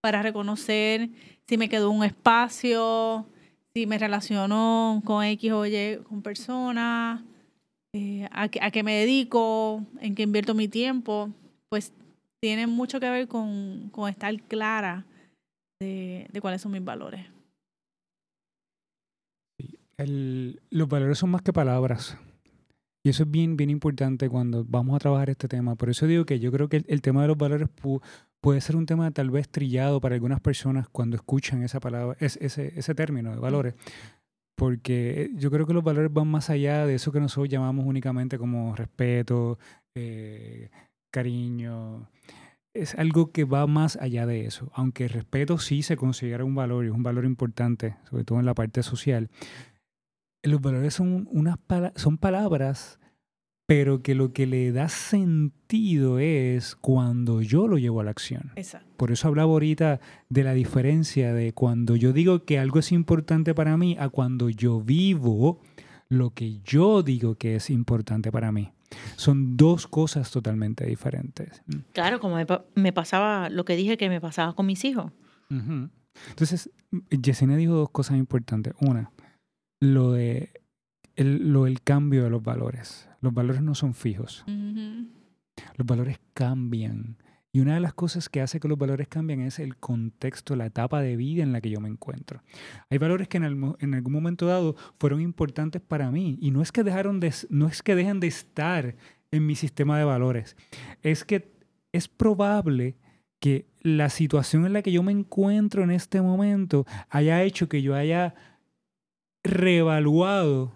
para 0.00 0.22
reconocer 0.22 1.10
si 1.46 1.58
me 1.58 1.68
quedó 1.68 1.90
un 1.90 2.02
espacio, 2.02 3.26
si 3.74 3.86
me 3.86 3.98
relaciono 3.98 5.02
con 5.04 5.22
X 5.24 5.52
o 5.52 5.66
Y, 5.66 5.98
con 6.08 6.22
personas, 6.22 7.20
eh, 7.92 8.26
a, 8.30 8.44
a 8.44 8.70
qué 8.70 8.82
me 8.82 8.94
dedico, 8.94 9.82
en 10.00 10.14
qué 10.14 10.22
invierto 10.22 10.54
mi 10.54 10.68
tiempo, 10.68 11.28
pues 11.68 11.92
tiene 12.44 12.66
mucho 12.66 13.00
que 13.00 13.08
ver 13.08 13.26
con, 13.26 13.90
estar 14.06 14.38
clara 14.42 15.06
de, 15.80 16.28
cuáles 16.42 16.60
son 16.60 16.72
mis 16.72 16.84
valores. 16.84 17.24
Los 19.96 20.86
valores 20.86 21.16
son 21.16 21.30
más 21.30 21.40
que 21.40 21.54
palabras. 21.54 22.18
Y 23.02 23.08
eso 23.08 23.22
es 23.22 23.30
bien, 23.30 23.56
bien 23.56 23.70
importante 23.70 24.28
cuando 24.28 24.62
vamos 24.62 24.94
a 24.94 24.98
trabajar 24.98 25.30
este 25.30 25.48
tema. 25.48 25.74
Por 25.74 25.88
eso 25.88 26.06
digo 26.06 26.26
que 26.26 26.38
yo 26.38 26.52
creo 26.52 26.68
que 26.68 26.84
el, 26.86 27.00
tema 27.00 27.22
de 27.22 27.28
los 27.28 27.38
valores 27.38 27.70
pu 27.70 28.02
puede 28.42 28.60
ser 28.60 28.76
un 28.76 28.84
tema 28.84 29.10
tal 29.10 29.30
vez 29.30 29.48
trillado 29.48 29.98
para 30.02 30.14
algunas 30.14 30.40
personas 30.40 30.86
cuando 30.90 31.16
escuchan 31.16 31.62
esa 31.62 31.80
palabra, 31.80 32.14
es, 32.20 32.36
ese, 32.42 32.78
ese 32.78 32.94
término 32.94 33.30
de 33.30 33.38
valores. 33.38 33.74
Porque 34.54 35.30
yo 35.34 35.50
creo 35.50 35.66
que 35.66 35.72
los 35.72 35.82
valores 35.82 36.12
van 36.12 36.28
más 36.28 36.50
allá 36.50 36.84
de 36.84 36.96
eso 36.96 37.10
que 37.10 37.20
nosotros 37.20 37.48
llamamos 37.48 37.86
únicamente 37.86 38.36
como 38.36 38.76
respeto, 38.76 39.58
eh, 39.96 40.53
cariño. 41.14 42.10
Es 42.74 42.94
algo 42.96 43.30
que 43.30 43.44
va 43.44 43.66
más 43.66 43.96
allá 43.96 44.26
de 44.26 44.46
eso. 44.46 44.70
Aunque 44.74 45.04
el 45.04 45.10
respeto 45.10 45.58
sí 45.58 45.82
se 45.82 45.96
considera 45.96 46.44
un 46.44 46.54
valor 46.54 46.84
y 46.84 46.88
es 46.88 46.94
un 46.94 47.04
valor 47.04 47.24
importante, 47.24 47.96
sobre 48.10 48.24
todo 48.24 48.40
en 48.40 48.46
la 48.46 48.54
parte 48.54 48.82
social 48.82 49.30
los 50.44 50.60
valores 50.60 50.94
son 50.94 51.28
unas 51.30 51.58
son 51.96 52.18
palabras, 52.18 52.98
pero 53.66 54.02
que 54.02 54.14
lo 54.14 54.32
que 54.32 54.46
le 54.46 54.72
da 54.72 54.88
sentido 54.88 56.18
es 56.18 56.76
cuando 56.76 57.40
yo 57.40 57.66
lo 57.66 57.78
llevo 57.78 58.00
a 58.00 58.04
la 58.04 58.10
acción. 58.10 58.52
Exacto. 58.56 58.92
Por 58.96 59.10
eso 59.10 59.28
hablaba 59.28 59.52
ahorita 59.52 60.00
de 60.28 60.44
la 60.44 60.52
diferencia 60.52 61.32
de 61.32 61.52
cuando 61.52 61.96
yo 61.96 62.12
digo 62.12 62.44
que 62.44 62.58
algo 62.58 62.78
es 62.78 62.92
importante 62.92 63.54
para 63.54 63.76
mí 63.76 63.96
a 63.98 64.10
cuando 64.10 64.50
yo 64.50 64.80
vivo 64.80 65.60
lo 66.08 66.30
que 66.30 66.60
yo 66.62 67.02
digo 67.02 67.36
que 67.36 67.56
es 67.56 67.70
importante 67.70 68.30
para 68.30 68.52
mí. 68.52 68.73
Son 69.16 69.56
dos 69.56 69.86
cosas 69.86 70.30
totalmente 70.30 70.86
diferentes. 70.86 71.62
Claro, 71.92 72.20
como 72.20 72.36
me, 72.36 72.46
me 72.74 72.92
pasaba 72.92 73.48
lo 73.48 73.64
que 73.64 73.76
dije 73.76 73.96
que 73.96 74.08
me 74.08 74.20
pasaba 74.20 74.54
con 74.54 74.66
mis 74.66 74.84
hijos. 74.84 75.12
Uh 75.50 75.54
-huh. 75.54 75.90
Entonces, 76.30 76.70
Yesenia 77.10 77.56
dijo 77.56 77.74
dos 77.74 77.90
cosas 77.90 78.16
importantes. 78.16 78.74
Una, 78.80 79.10
lo 79.80 80.12
de 80.12 80.52
el, 81.16 81.52
lo 81.52 81.64
del 81.64 81.80
cambio 81.82 82.24
de 82.24 82.30
los 82.30 82.42
valores. 82.42 83.08
Los 83.20 83.32
valores 83.32 83.62
no 83.62 83.74
son 83.74 83.94
fijos. 83.94 84.44
Uh 84.46 84.50
-huh. 84.50 85.08
Los 85.76 85.86
valores 85.86 86.20
cambian. 86.34 87.16
Y 87.54 87.60
una 87.60 87.74
de 87.74 87.80
las 87.80 87.94
cosas 87.94 88.28
que 88.28 88.40
hace 88.40 88.58
que 88.58 88.66
los 88.66 88.76
valores 88.76 89.06
cambien 89.06 89.40
es 89.40 89.60
el 89.60 89.76
contexto, 89.76 90.56
la 90.56 90.66
etapa 90.66 91.00
de 91.00 91.14
vida 91.14 91.44
en 91.44 91.52
la 91.52 91.60
que 91.60 91.70
yo 91.70 91.80
me 91.80 91.88
encuentro. 91.88 92.42
Hay 92.90 92.98
valores 92.98 93.28
que 93.28 93.36
en, 93.36 93.44
algún 93.94 94.12
momento 94.12 94.46
dado 94.46 94.74
fueron 94.98 95.20
importantes 95.20 95.80
para 95.80 96.10
mí 96.10 96.36
y 96.40 96.50
no 96.50 96.62
es 96.62 96.72
que 96.72 96.82
dejaron 96.82 97.20
de, 97.20 97.32
no 97.50 97.68
es 97.68 97.80
que 97.80 97.94
dejen 97.94 98.18
de 98.18 98.26
estar 98.26 98.96
en 99.30 99.46
mi 99.46 99.54
sistema 99.54 99.96
de 99.96 100.04
valores. 100.04 100.56
Es 101.04 101.24
que 101.24 101.54
es 101.92 102.08
probable 102.08 102.96
que 103.38 103.68
la 103.82 104.08
situación 104.08 104.66
en 104.66 104.72
la 104.72 104.82
que 104.82 104.90
yo 104.90 105.04
me 105.04 105.12
encuentro 105.12 105.84
en 105.84 105.92
este 105.92 106.20
momento 106.20 106.86
haya 107.08 107.40
hecho 107.44 107.68
que 107.68 107.82
yo 107.82 107.94
haya 107.94 108.34
reevaluado 109.44 110.72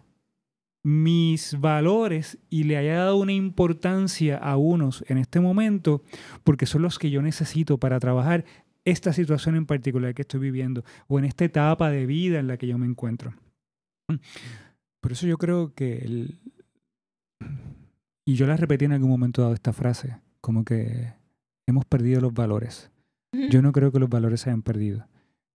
mis 0.85 1.59
valores 1.61 2.39
y 2.49 2.65
le 2.65 2.77
haya 2.77 2.97
dado 2.97 3.17
una 3.17 3.33
importancia 3.33 4.37
a 4.37 4.57
unos 4.57 5.05
en 5.09 5.19
este 5.19 5.41
momento, 5.41 6.03
porque 6.45 6.67
son 6.67 6.83
los 6.83 6.99
que 6.99 7.11
yo 7.11 7.23
necesito 7.23 7.79
para 7.79 8.01
trabajar 8.01 8.45
esta 8.85 9.13
situación 9.13 9.57
en 9.57 9.67
particular 9.67 10.15
que 10.15 10.23
estoy 10.23 10.41
viviendo 10.41 10.85
o 11.09 11.19
en 11.19 11.27
esta 11.27 11.45
etapa 11.45 11.91
de 11.91 12.07
vida 12.07 12.39
en 12.39 12.47
la 12.47 12.57
que 12.57 12.67
yo 12.67 12.79
me 12.79 12.87
encuentro. 12.87 13.35
Por 15.01 15.13
eso 15.13 15.27
yo 15.27 15.37
creo 15.37 15.75
que, 15.75 15.99
el, 15.99 16.39
y 18.27 18.35
yo 18.35 18.47
la 18.47 18.57
repetí 18.57 18.87
en 18.87 18.93
algún 18.93 19.11
momento 19.11 19.43
dado 19.43 19.55
esta 19.55 19.73
frase, 19.73 20.19
como 20.41 20.65
que 20.65 21.13
hemos 21.67 21.85
perdido 21.85 22.21
los 22.21 22.33
valores. 22.33 22.91
Yo 23.51 23.61
no 23.61 23.73
creo 23.73 23.93
que 23.93 23.99
los 23.99 24.09
valores 24.09 24.41
se 24.41 24.51
hayan 24.51 24.63
perdido. 24.63 25.07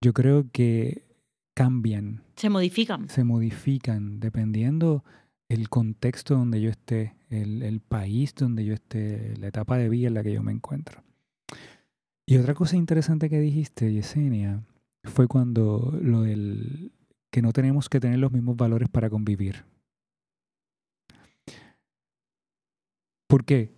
Yo 0.01 0.13
creo 0.13 0.45
que 0.51 1.12
cambian. 1.53 2.23
Se 2.35 2.49
modifican. 2.49 3.09
Se 3.09 3.23
modifican 3.23 4.19
dependiendo 4.19 5.03
el 5.49 5.69
contexto 5.69 6.35
donde 6.35 6.61
yo 6.61 6.69
esté, 6.69 7.15
el, 7.29 7.61
el, 7.61 7.79
país 7.79 8.33
donde 8.35 8.65
yo 8.65 8.73
esté, 8.73 9.35
la 9.37 9.47
etapa 9.47 9.77
de 9.77 9.89
vida 9.89 10.07
en 10.07 10.15
la 10.15 10.23
que 10.23 10.33
yo 10.33 10.41
me 10.41 10.51
encuentro. 10.51 11.03
Y 12.25 12.37
otra 12.37 12.53
cosa 12.53 12.77
interesante 12.77 13.29
que 13.29 13.39
dijiste, 13.39 13.91
Yesenia, 13.91 14.63
fue 15.03 15.27
cuando 15.27 15.97
lo 16.01 16.21
del 16.21 16.91
que 17.29 17.41
no 17.41 17.51
tenemos 17.51 17.89
que 17.89 17.99
tener 17.99 18.19
los 18.19 18.31
mismos 18.31 18.55
valores 18.55 18.89
para 18.89 19.09
convivir. 19.09 19.65
¿Por 23.27 23.43
qué? 23.43 23.73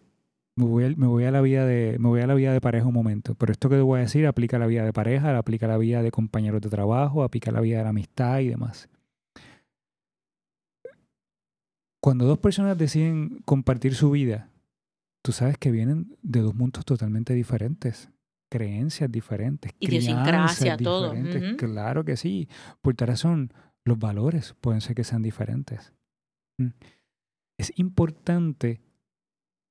Me 0.57 0.65
voy, 0.65 0.85
a, 0.85 0.89
me 0.95 1.07
voy, 1.07 1.25
a, 1.25 1.31
la 1.31 1.41
vida 1.41 1.65
de, 1.65 1.97
me 1.99 2.07
voy 2.07 2.21
a 2.21 2.27
la 2.27 2.33
vida 2.33 2.53
de 2.53 2.61
pareja 2.61 2.87
un 2.87 2.93
momento, 2.93 3.35
pero 3.35 3.51
esto 3.51 3.67
que 3.67 3.75
te 3.75 3.81
voy 3.81 3.99
a 3.99 4.03
decir 4.03 4.25
aplica 4.25 4.55
a 4.55 4.59
la 4.61 4.67
vida 4.67 4.85
de 4.85 4.93
pareja, 4.93 5.37
aplica 5.37 5.65
a 5.65 5.69
la 5.69 5.77
vida 5.77 6.01
de 6.01 6.11
compañeros 6.11 6.61
de 6.61 6.69
trabajo, 6.69 7.23
aplica 7.23 7.51
a 7.51 7.53
la 7.53 7.59
vida 7.59 7.79
de 7.79 7.83
la 7.83 7.89
amistad 7.89 8.39
y 8.39 8.47
demás. 8.47 8.87
Cuando 12.01 12.25
dos 12.25 12.37
personas 12.37 12.77
deciden 12.77 13.41
compartir 13.45 13.95
su 13.95 14.11
vida, 14.11 14.49
tú 15.23 15.31
sabes 15.31 15.57
que 15.57 15.71
vienen 15.71 16.15
de 16.21 16.39
dos 16.39 16.55
mundos 16.55 16.85
totalmente 16.85 17.33
diferentes, 17.33 18.09
creencias 18.49 19.11
diferentes, 19.11 19.73
idiosincrasia, 19.79 20.77
todo. 20.77 21.11
Uh 21.11 21.15
-huh. 21.15 21.55
Claro 21.57 22.05
que 22.05 22.15
sí. 22.15 22.47
Por 22.81 22.95
tal 22.95 23.09
razón, 23.09 23.51
los 23.83 23.99
valores 23.99 24.55
pueden 24.61 24.81
ser 24.81 24.95
que 24.95 25.03
sean 25.03 25.21
diferentes. 25.21 25.93
Mm. 26.59 26.69
Es 27.57 27.73
importante 27.77 28.81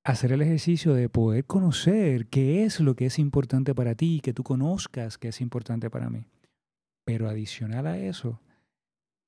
hacer 0.05 0.31
el 0.31 0.43
ejercicio 0.43 0.93
de 0.93 1.09
poder 1.09 1.45
conocer 1.45 2.27
qué 2.27 2.63
es 2.63 2.79
lo 2.79 2.95
que 2.95 3.07
es 3.07 3.17
importante 3.17 3.73
para 3.73 3.95
ti, 3.95 4.21
que 4.23 4.33
tú 4.33 4.43
conozcas 4.43 5.17
qué 5.17 5.29
es 5.29 5.41
importante 5.41 5.89
para 5.89 6.11
mí. 6.11 6.27
Pero 7.05 7.27
adicional 7.27 7.87
a 7.87 7.97
eso, 7.97 8.39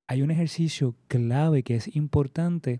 hay 0.07 0.22
un 0.22 0.29
ejercicio 0.29 0.96
clave 1.07 1.63
que 1.63 1.75
es 1.75 1.96
importante 1.96 2.79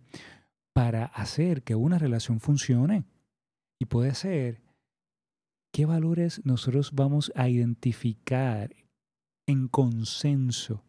para 0.74 1.06
hacer 1.06 1.64
que 1.64 1.74
una 1.74 1.98
relación 1.98 2.40
funcione. 2.40 3.04
Y 3.80 3.86
puede 3.86 4.14
ser 4.14 4.62
qué 5.74 5.88
valores 5.88 6.46
nosotros 6.46 6.92
vamos 6.94 7.32
a 7.36 7.50
identificar 7.50 8.76
en 9.48 9.68
consenso 9.68 10.84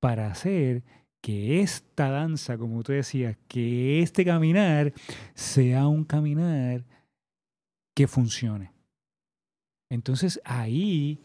para 0.00 0.30
hacer 0.30 0.82
que 1.20 1.60
esta 1.60 2.10
danza, 2.10 2.56
como 2.56 2.82
tú 2.82 2.92
decías, 2.92 3.36
que 3.48 4.00
este 4.02 4.24
caminar 4.24 4.92
sea 5.34 5.86
un 5.86 6.04
caminar 6.04 6.84
que 7.94 8.06
funcione. 8.06 8.72
Entonces 9.90 10.40
ahí, 10.44 11.20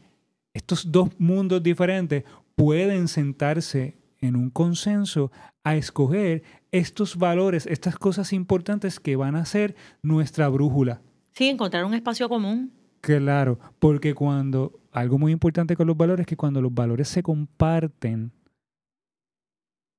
estos 0.54 0.92
dos 0.92 1.10
mundos 1.20 1.62
diferentes 1.62 2.24
pueden 2.56 3.08
sentarse 3.08 3.98
en 4.20 4.36
un 4.36 4.50
consenso 4.50 5.32
a 5.64 5.76
escoger 5.76 6.44
estos 6.72 7.18
valores, 7.18 7.66
estas 7.68 7.98
cosas 7.98 8.34
importantes 8.34 9.00
que 9.00 9.16
van 9.16 9.36
a 9.36 9.46
ser 9.46 9.76
nuestra 10.02 10.50
brújula. 10.50 11.02
Sí, 11.32 11.48
encontrar 11.48 11.86
un 11.86 11.94
espacio 11.94 12.28
común. 12.30 12.72
Claro, 13.02 13.60
porque 13.80 14.16
cuando 14.16 14.80
algo 14.92 15.20
muy 15.20 15.32
importante 15.32 15.76
con 15.76 15.86
los 15.88 15.98
valores 15.98 16.22
es 16.22 16.28
que 16.28 16.38
cuando 16.38 16.62
los 16.62 16.74
valores 16.74 17.08
se 17.08 17.22
comparten, 17.22 18.32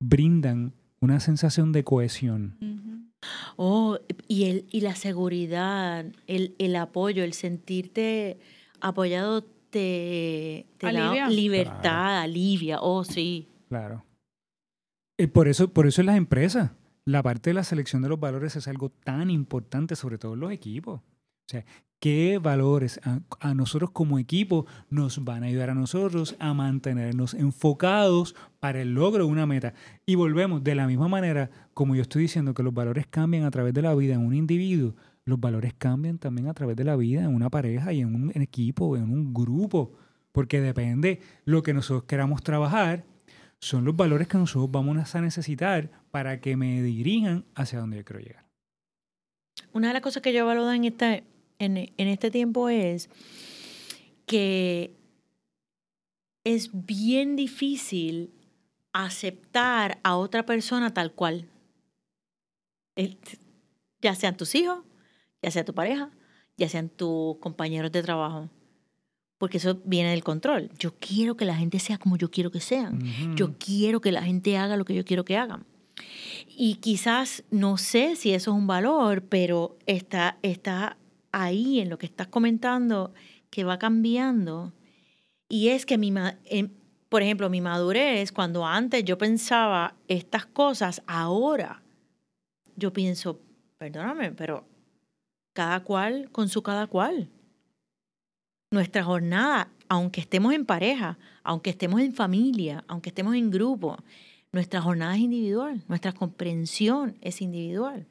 brindan 0.01 0.73
una 1.01 1.21
sensación 1.21 1.73
de 1.73 1.85
cohesión. 1.85 3.11
Oh, 3.57 3.99
y, 4.29 4.45
el, 4.45 4.67
y 4.71 4.81
la 4.83 4.95
seguridad, 4.95 6.05
el, 6.27 6.55
el 6.59 6.77
apoyo, 6.77 7.25
el 7.25 7.33
sentirte 7.33 8.39
apoyado 8.81 9.43
te, 9.71 10.67
te 10.79 10.93
da 10.93 11.07
Alivia. 11.11 11.29
libertad, 11.29 11.81
Claro. 11.83 12.21
alivia. 12.23 12.79
Oh, 12.81 13.05
sí. 13.05 13.49
Claro. 13.69 14.05
Y 15.19 15.27
por 15.29 15.49
eso, 15.49 15.69
por 15.73 15.87
eso 15.87 16.03
en 16.03 16.07
las 16.07 16.17
empresas, 16.17 16.71
la 17.05 17.23
parte 17.23 17.51
de 17.51 17.55
la 17.55 17.65
selección 17.65 18.03
de 18.03 18.09
los 18.11 18.21
valores 18.21 18.55
es 18.57 18.69
algo 18.69 18.91
tan 18.91 19.31
importante, 19.31 19.97
sobre 19.97 20.19
todo 20.19 20.35
en 20.35 20.41
los 20.41 20.53
equipos. 20.53 21.01
O 21.47 21.49
sea, 21.49 21.65
¿qué 22.01 22.39
valores 22.43 23.01
a, 23.41 23.55
nosotros 23.55 23.91
como 23.93 24.19
equipo 24.19 24.67
nos 24.91 25.25
van 25.25 25.45
a 25.45 25.47
ayudar 25.47 25.71
a 25.71 25.75
nosotros 25.75 26.35
a 26.41 26.55
mantenernos 26.55 27.35
enfocados 27.35 28.35
para 28.59 28.81
el 28.81 28.95
logro 28.95 29.27
de 29.27 29.31
una 29.31 29.47
meta? 29.47 29.73
Y 30.05 30.17
volvemos, 30.17 30.65
de 30.65 30.75
la 30.75 30.89
misma 30.89 31.07
manera, 31.07 31.51
como 31.73 31.95
yo 31.95 32.03
estoy 32.03 32.23
diciendo 32.23 32.53
que 32.53 32.65
los 32.65 32.75
valores 32.75 33.07
cambian 33.07 33.45
a 33.45 33.51
través 33.53 33.75
de 33.75 33.83
la 33.83 33.95
vida 33.95 34.15
en 34.15 34.27
un 34.27 34.35
individuo, 34.35 34.97
los 35.25 35.39
valores 35.39 35.73
cambian 35.75 36.19
también 36.19 36.49
a 36.49 36.55
través 36.55 36.77
de 36.77 36.85
la 36.85 36.97
vida 36.97 37.23
en 37.23 37.35
una 37.35 37.49
pareja 37.49 37.93
y 37.93 38.01
en 38.01 38.15
un 38.15 38.33
equipo, 38.35 38.97
en 38.97 39.05
un 39.05 39.33
grupo, 39.33 39.93
porque 40.33 40.61
depende 40.61 41.21
lo 41.45 41.63
que 41.63 41.75
nosotros 41.75 42.05
queramos 42.05 42.43
trabajar, 42.43 43.05
son 43.61 43.85
los 43.85 43.97
valores 43.97 44.27
que 44.29 44.37
nosotros 44.37 44.71
vamos 44.71 45.15
a 45.15 45.21
necesitar 45.21 45.91
para 46.11 46.41
que 46.41 46.57
me 46.57 46.83
dirijan 46.83 47.45
hacia 47.55 47.79
donde 47.79 47.99
yo 47.99 48.05
quiero 48.05 48.21
llegar. 48.21 48.47
Una 49.73 49.89
de 49.89 49.95
las 49.95 50.03
cosas 50.03 50.23
que 50.23 50.33
yo 50.33 50.47
valoro 50.47 50.71
en, 50.73 50.85
esta, 50.85 51.21
en, 51.59 51.77
en 51.77 52.09
este 52.09 52.31
tiempo 52.31 52.69
es 52.69 53.09
que 54.27 54.95
es 56.45 56.71
bien 56.73 57.37
difícil 57.37 58.31
aceptar 58.93 59.99
a 60.03 60.17
otra 60.17 60.47
persona 60.47 60.95
tal 60.95 61.13
cual. 61.13 61.49
Ya 64.01 64.15
sean 64.15 64.37
tus 64.37 64.55
hijos, 64.55 64.79
ya 65.43 65.51
sea 65.51 65.65
tu 65.65 65.75
pareja, 65.75 66.11
ya 66.57 66.69
sean 66.69 66.89
tus 66.89 67.37
compañeros 67.39 67.93
de 67.93 68.03
trabajo. 68.03 68.49
Porque 69.39 69.59
eso 69.59 69.81
viene 69.85 70.11
del 70.11 70.25
control. 70.25 70.71
Yo 70.79 70.95
quiero 70.99 71.37
que 71.37 71.45
la 71.45 71.57
gente 71.57 71.79
sea 71.79 71.99
como 71.99 72.17
yo 72.17 72.31
quiero 72.31 72.51
que 72.51 72.61
sean. 72.61 73.03
Ujú. 73.03 73.35
Yo 73.35 73.59
quiero 73.59 74.01
que 74.01 74.13
la 74.13 74.23
gente 74.23 74.57
haga 74.57 74.77
lo 74.77 74.85
que 74.85 74.95
yo 74.95 75.05
quiero 75.05 75.25
que 75.25 75.37
hagan. 75.37 75.67
Y 76.49 76.77
quizás 76.77 77.45
no 77.51 77.77
sé 77.77 78.17
si 78.17 78.33
eso 78.33 78.53
es 78.53 78.57
un 78.57 78.67
valor, 78.67 79.23
pero 79.25 79.77
está, 79.87 80.39
está 80.43 80.97
ahí 81.33 81.81
en 81.81 81.91
lo 81.91 81.99
que 81.99 82.07
estás 82.07 82.29
comentando 82.29 83.13
que 83.51 83.65
va 83.65 83.79
cambiando. 83.79 84.73
Y 85.49 85.69
es 85.69 85.87
que 85.87 85.99
mi, 85.99 86.13
em, 86.45 86.71
por 87.09 87.23
ejemplo, 87.23 87.49
mi 87.49 87.61
madurez, 87.61 88.33
cuando 88.33 88.67
antes 88.67 89.05
yo 89.05 89.19
pensaba 89.19 89.95
estas 90.09 90.47
cosas, 90.47 91.03
ahora 91.07 91.83
yo 92.77 92.93
pienso, 92.93 93.41
perdóname, 93.79 94.33
pero 94.33 94.67
cada 95.53 95.83
cual 95.83 96.31
con 96.31 96.49
su 96.49 96.63
cada 96.63 96.87
cual. 96.87 97.31
Nuestra 98.71 99.05
jornada, 99.05 99.71
aunque 99.89 100.21
estemos 100.21 100.53
en 100.53 100.67
pareja, 100.67 101.19
aunque 101.43 101.71
estemos 101.71 102.01
en 102.01 102.13
familia, 102.13 102.85
aunque 102.89 103.11
estemos 103.11 103.35
en 103.35 103.51
grupo, 103.51 103.97
nuestra 104.53 104.83
jornada 104.83 105.15
es 105.15 105.21
individual, 105.21 105.83
nuestra 105.89 106.13
comprensión 106.13 107.17
es 107.21 107.41
individual. 107.41 108.07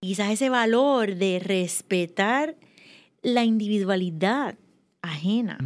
Quizás 0.00 0.30
ese 0.30 0.48
valor 0.48 1.16
de 1.16 1.40
respetar 1.40 2.56
la 3.22 3.44
individualidad 3.44 4.56
ajena, 5.02 5.58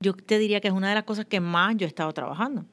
yo 0.00 0.14
te 0.14 0.38
diría 0.38 0.60
que 0.60 0.68
es 0.68 0.74
una 0.74 0.88
de 0.88 0.94
las 0.94 1.04
cosas 1.04 1.26
que 1.26 1.40
más 1.40 1.76
yo 1.76 1.84
he 1.84 1.88
estado 1.88 2.12
trabajando. 2.12 2.64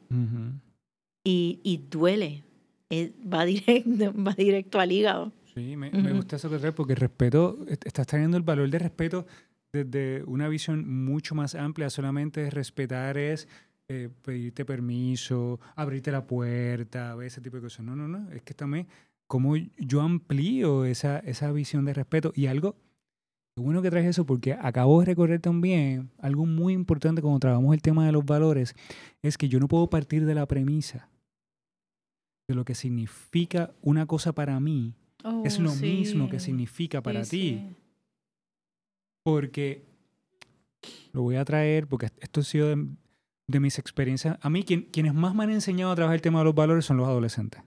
Y, 1.24 1.60
y 1.64 1.78
duele, 1.90 2.44
Es- 2.90 3.12
va, 3.22 3.44
directo, 3.46 4.14
va 4.24 4.34
directo 4.34 4.80
al 4.80 4.92
hígado. 4.92 5.34
Sí, 5.54 5.76
me, 5.76 5.90
me 5.90 6.10
Ujú. 6.10 6.16
gusta 6.18 6.36
eso 6.36 6.50
que 6.50 6.60
traes 6.60 6.76
porque 6.76 6.96
respeto, 6.96 7.58
est- 7.68 7.86
estás 7.86 8.06
trayendo 8.08 8.38
el 8.38 8.44
valor 8.44 8.70
de 8.70 8.78
respeto 8.80 9.26
desde 9.74 10.24
una 10.26 10.48
visión 10.48 10.88
mucho 11.06 11.34
más 11.36 11.56
amplia. 11.56 11.90
Solamente 11.90 12.50
respetar 12.52 13.18
es 13.18 13.48
eh, 13.90 14.10
pedirte 14.24 14.66
permiso, 14.66 15.60
abrirte 15.76 16.12
la 16.12 16.26
puerta, 16.26 17.16
ese 17.26 17.42
tipo 17.42 17.58
de 17.58 17.64
cosas. 17.64 17.84
No, 17.86 17.96
no, 17.96 18.08
no. 18.08 18.32
Es 18.32 18.44
que 18.44 18.54
también, 18.54 18.88
como 19.28 19.56
yo 19.56 20.02
amplío 20.02 20.86
esa, 20.86 21.20
esa 21.20 21.52
visión 21.52 21.86
de 21.86 21.94
respeto 21.94 22.32
y 22.36 22.48
algo. 22.48 22.76
Qué 23.58 23.64
bueno 23.64 23.82
que 23.82 23.90
traes 23.90 24.06
eso 24.08 24.26
porque 24.26 24.54
acabo 24.54 25.00
de 25.00 25.06
recorrer 25.06 25.40
también 25.40 26.12
algo 26.20 26.46
muy 26.46 26.74
importante 26.74 27.22
cuando 27.22 27.40
trabajamos 27.40 27.74
el 27.74 27.82
tema 27.82 28.06
de 28.06 28.12
los 28.12 28.26
valores, 28.26 28.76
es 29.24 29.38
que 29.38 29.48
yo 29.48 29.60
no 29.60 29.68
puedo 29.70 29.90
partir 29.90 30.26
de 30.26 30.36
la 30.36 30.46
premisa 30.46 31.10
de 32.50 32.54
lo 32.56 32.66
que 32.66 32.76
significa 32.76 33.74
una 33.82 34.06
cosa 34.06 34.34
para 34.34 34.60
mí 34.60 34.94
es 35.44 35.58
Oh, 35.60 35.64
lo 35.64 35.74
mismo 35.76 36.30
que 36.30 36.40
significa 36.40 37.02
para 37.02 37.24
Sí, 37.26 37.30
ti. 37.32 37.50
sí. 37.70 37.76
Porque 39.24 39.84
lo 41.14 41.22
voy 41.24 41.38
a 41.38 41.46
traer, 41.46 41.88
porque 41.88 42.08
esto 42.20 42.42
ha 42.42 42.44
sido 42.44 42.68
de, 42.68 42.86
de 43.48 43.60
mis 43.60 43.80
experiencias. 43.80 44.38
A 44.42 44.50
mí, 44.50 44.64
quien- 44.64 44.84
quienes 44.92 45.14
más 45.16 45.34
me 45.34 45.46
han 45.46 45.50
enseñado 45.52 45.92
a 45.92 45.96
trabajar 45.96 46.16
el 46.16 46.22
tema 46.22 46.40
de 46.40 46.46
los 46.46 46.54
valores 46.56 46.86
son 46.86 46.98
los 46.98 47.08
adolescentes. 47.08 47.64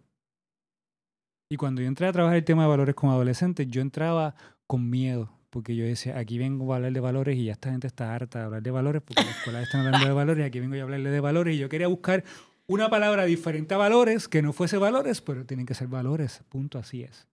Y 1.51 1.57
cuando 1.57 1.81
yo 1.81 1.89
entré 1.89 2.07
a 2.07 2.13
trabajar 2.13 2.37
el 2.37 2.45
tema 2.45 2.63
de 2.63 2.69
valores 2.69 2.95
con 2.95 3.11
adolescentes, 3.11 3.67
yo 3.69 3.81
entraba 3.81 4.35
con 4.67 4.91
miedo, 4.91 5.31
porque 5.51 5.75
yo 5.75 5.85
decía, 5.85 6.19
aquí 6.19 6.39
vengo 6.39 6.73
a 6.73 6.77
hablar 6.77 6.93
de 6.93 7.01
valores 7.01 7.39
y 7.39 7.45
ya 7.47 7.53
esta 7.53 7.71
gente 7.71 7.87
está 7.87 8.15
harta 8.15 8.41
de 8.41 8.45
hablar 8.45 8.63
de 8.63 8.71
valores, 8.71 9.03
porque 9.03 9.23
en 9.23 9.27
la 9.29 9.33
escuela 9.33 9.63
están 9.63 9.87
hablando 9.87 10.07
de 10.07 10.13
valores 10.13 10.43
y 10.45 10.47
aquí 10.47 10.61
vengo 10.61 10.75
yo 10.75 10.83
a 10.83 10.85
hablarle 10.85 11.11
de 11.11 11.21
valores. 11.21 11.57
Y 11.57 11.59
yo 11.59 11.69
quería 11.71 11.89
buscar 11.89 12.23
una 12.67 12.91
palabra 12.91 13.25
diferente 13.25 13.73
a 13.75 13.79
valores, 13.79 14.29
que 14.29 14.43
no 14.43 14.53
fuese 14.53 14.77
valores, 14.77 15.23
pero 15.23 15.47
tienen 15.47 15.65
que 15.65 15.73
ser 15.75 15.89
valores, 15.89 16.43
punto, 16.51 16.79
así 16.79 17.03
es. 17.03 17.27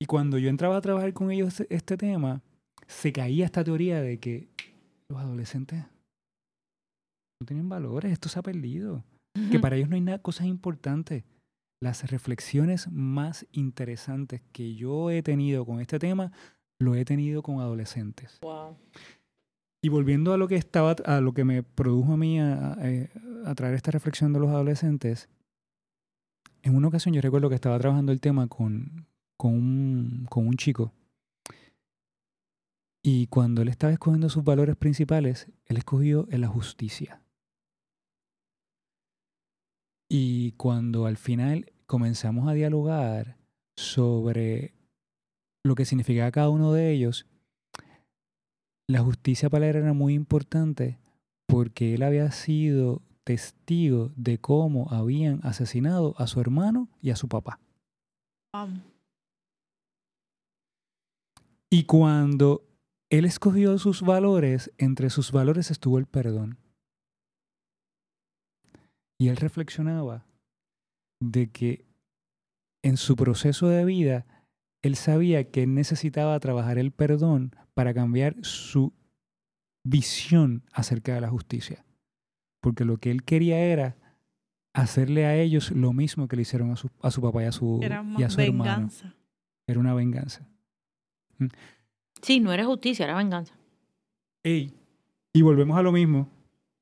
Y 0.00 0.06
cuando 0.06 0.38
yo 0.38 0.48
entraba 0.48 0.76
a 0.76 0.80
trabajar 0.80 1.12
con 1.12 1.30
ellos 1.32 1.60
este- 1.60 1.74
este 1.74 1.96
tema, 1.96 2.40
se 2.86 3.12
caía 3.12 3.44
esta 3.44 3.64
teoría 3.64 4.00
de 4.00 4.18
que 4.18 4.48
los 5.08 5.18
adolescentes 5.20 5.84
no 7.40 7.46
tienen 7.46 7.68
valores, 7.68 8.12
esto 8.12 8.28
se 8.28 8.38
ha 8.38 8.42
perdido. 8.42 9.02
Que 9.50 9.58
para 9.58 9.74
ellos 9.76 9.88
no 9.88 9.94
hay 9.96 10.02
nada, 10.02 10.18
cosas 10.20 10.46
importantes. 10.46 11.24
Las 11.82 12.08
reflexiones 12.12 12.86
más 12.92 13.44
interesantes 13.50 14.40
que 14.52 14.76
yo 14.76 15.10
he 15.10 15.20
tenido 15.24 15.66
con 15.66 15.80
este 15.80 15.98
tema, 15.98 16.30
lo 16.78 16.94
he 16.94 17.04
tenido 17.04 17.42
con 17.42 17.58
adolescentes. 17.58 18.38
Wow. 18.42 18.76
Y 19.82 19.88
volviendo 19.88 20.32
a 20.32 20.36
lo 20.36 20.46
que 20.46 20.54
estaba, 20.54 20.92
a 21.04 21.20
lo 21.20 21.34
que 21.34 21.42
me 21.44 21.64
produjo 21.64 22.12
a 22.12 22.16
mí 22.16 22.38
a, 22.38 22.74
a- 22.74 22.88
eh, 22.88 23.10
a 23.44 23.54
traer 23.56 23.74
esta 23.74 23.90
reflexión 23.90 24.32
de 24.32 24.38
los 24.38 24.50
adolescentes, 24.50 25.28
en 26.62 26.76
una 26.76 26.86
ocasión 26.86 27.12
yo 27.16 27.20
recuerdo 27.20 27.48
que 27.48 27.56
estaba 27.56 27.80
trabajando 27.80 28.12
el 28.12 28.20
tema 28.20 28.46
con, 28.46 29.08
con, 29.36 29.52
un, 29.54 30.26
con 30.30 30.46
un 30.46 30.54
chico. 30.56 30.92
Y 33.02 33.26
cuando 33.26 33.62
él 33.62 33.68
estaba 33.68 33.92
escogiendo 33.92 34.28
sus 34.28 34.44
valores 34.44 34.76
principales, 34.76 35.48
él 35.66 35.78
escogió 35.78 36.28
la 36.30 36.46
justicia. 36.46 37.20
Y 40.08 40.52
cuando 40.52 41.06
al 41.06 41.16
final 41.16 41.71
comenzamos 41.92 42.48
a 42.48 42.54
dialogar 42.54 43.36
sobre 43.76 44.72
lo 45.62 45.74
que 45.74 45.84
significaba 45.84 46.30
cada 46.30 46.48
uno 46.48 46.72
de 46.72 46.90
ellos, 46.90 47.26
la 48.88 49.00
justicia 49.00 49.50
para 49.50 49.68
él 49.68 49.76
era 49.76 49.92
muy 49.92 50.14
importante 50.14 50.98
porque 51.46 51.92
él 51.92 52.02
había 52.02 52.30
sido 52.30 53.02
testigo 53.24 54.10
de 54.16 54.38
cómo 54.38 54.90
habían 54.90 55.40
asesinado 55.42 56.14
a 56.16 56.26
su 56.28 56.40
hermano 56.40 56.88
y 57.02 57.10
a 57.10 57.16
su 57.16 57.28
papá. 57.28 57.60
Y 61.70 61.84
cuando 61.84 62.64
él 63.10 63.26
escogió 63.26 63.76
sus 63.76 64.00
valores, 64.00 64.72
entre 64.78 65.10
sus 65.10 65.30
valores 65.30 65.70
estuvo 65.70 65.98
el 65.98 66.06
perdón. 66.06 66.56
Y 69.18 69.28
él 69.28 69.36
reflexionaba 69.36 70.24
de 71.22 71.50
que 71.50 71.84
en 72.82 72.96
su 72.96 73.14
proceso 73.16 73.68
de 73.68 73.84
vida, 73.84 74.26
él 74.82 74.96
sabía 74.96 75.50
que 75.50 75.62
él 75.62 75.74
necesitaba 75.74 76.38
trabajar 76.40 76.78
el 76.78 76.90
perdón 76.90 77.54
para 77.74 77.94
cambiar 77.94 78.34
su 78.42 78.92
visión 79.84 80.64
acerca 80.72 81.14
de 81.14 81.20
la 81.20 81.28
justicia. 81.30 81.84
Porque 82.60 82.84
lo 82.84 82.98
que 82.98 83.10
él 83.10 83.22
quería 83.22 83.58
era 83.60 83.96
hacerle 84.74 85.26
a 85.26 85.36
ellos 85.36 85.70
lo 85.70 85.92
mismo 85.92 86.28
que 86.28 86.36
le 86.36 86.42
hicieron 86.42 86.70
a 86.72 86.76
su, 86.76 86.90
a 87.00 87.10
su 87.10 87.20
papá 87.20 87.42
y 87.42 87.46
a 87.46 87.52
su, 87.52 87.80
Era 87.82 88.04
y 88.18 88.22
a 88.22 88.30
su 88.30 88.40
hermano. 88.40 88.64
venganza. 88.64 89.14
Era 89.66 89.78
una 89.80 89.94
venganza. 89.94 90.48
Sí, 92.20 92.40
no 92.40 92.52
era 92.52 92.64
justicia, 92.64 93.04
era 93.04 93.16
venganza. 93.16 93.54
Ey, 94.42 94.74
y 95.32 95.42
volvemos 95.42 95.76
a 95.78 95.82
lo 95.82 95.92
mismo. 95.92 96.28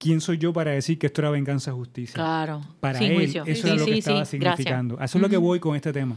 ¿Quién 0.02 0.22
soy 0.22 0.38
yo 0.38 0.52
para 0.54 0.70
decir 0.70 0.98
que 0.98 1.08
esto 1.08 1.20
era 1.20 1.30
venganza 1.30 1.72
justicia? 1.72 2.14
Claro. 2.14 2.62
Para 2.80 2.98
sin 2.98 3.10
él, 3.10 3.16
juicio. 3.16 3.44
eso 3.46 3.62
Sí, 3.62 3.68
era 3.68 3.76
lo 3.76 3.84
sí, 3.84 3.90
que 3.92 3.98
estaba 3.98 4.24
sí, 4.24 4.38
gracias. 4.38 4.56
significando. 4.56 4.98
A 4.98 5.04
Eso 5.04 5.18
es 5.18 5.22
lo 5.22 5.28
que 5.28 5.36
voy 5.36 5.60
con 5.60 5.76
este 5.76 5.92
tema. 5.92 6.16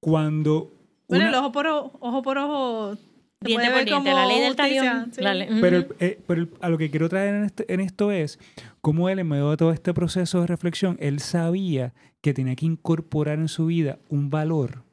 Cuando 0.00 0.72
Bueno, 1.08 1.24
una- 1.26 1.28
el 1.28 1.34
ojo 1.36 1.52
por 1.52 1.66
ojo, 1.66 1.98
ojo 2.00 2.22
por 2.22 2.38
ojo 2.38 2.96
diente 3.42 3.70
por 3.70 3.84
diente, 3.84 4.12
la 4.14 4.24
ley 4.26 4.38
del 4.40 4.54
justicia, 4.54 4.82
talión. 4.82 5.12
sí. 5.12 5.20
la 5.20 5.34
ley- 5.34 5.48
Pero, 5.60 5.76
el- 5.76 5.86
eh, 6.00 6.20
pero 6.26 6.40
el- 6.40 6.50
a 6.62 6.68
lo 6.70 6.78
que 6.78 6.90
quiero 6.90 7.08
traer 7.10 7.34
en, 7.34 7.44
este- 7.44 7.70
en 7.74 7.80
esto 7.80 8.10
es 8.12 8.38
cómo 8.80 9.10
él, 9.10 9.18
en 9.18 9.28
medio 9.28 9.50
de 9.50 9.56
todo 9.58 9.72
este 9.72 9.92
proceso 9.92 10.40
de 10.40 10.46
reflexión, 10.46 10.96
él 10.98 11.20
sabía 11.20 11.92
que 12.22 12.32
tenía 12.32 12.56
que 12.56 12.64
incorporar 12.66 13.38
en 13.38 13.48
su 13.48 13.66
vida 13.66 13.98
un 14.08 14.30
valor 14.30 14.84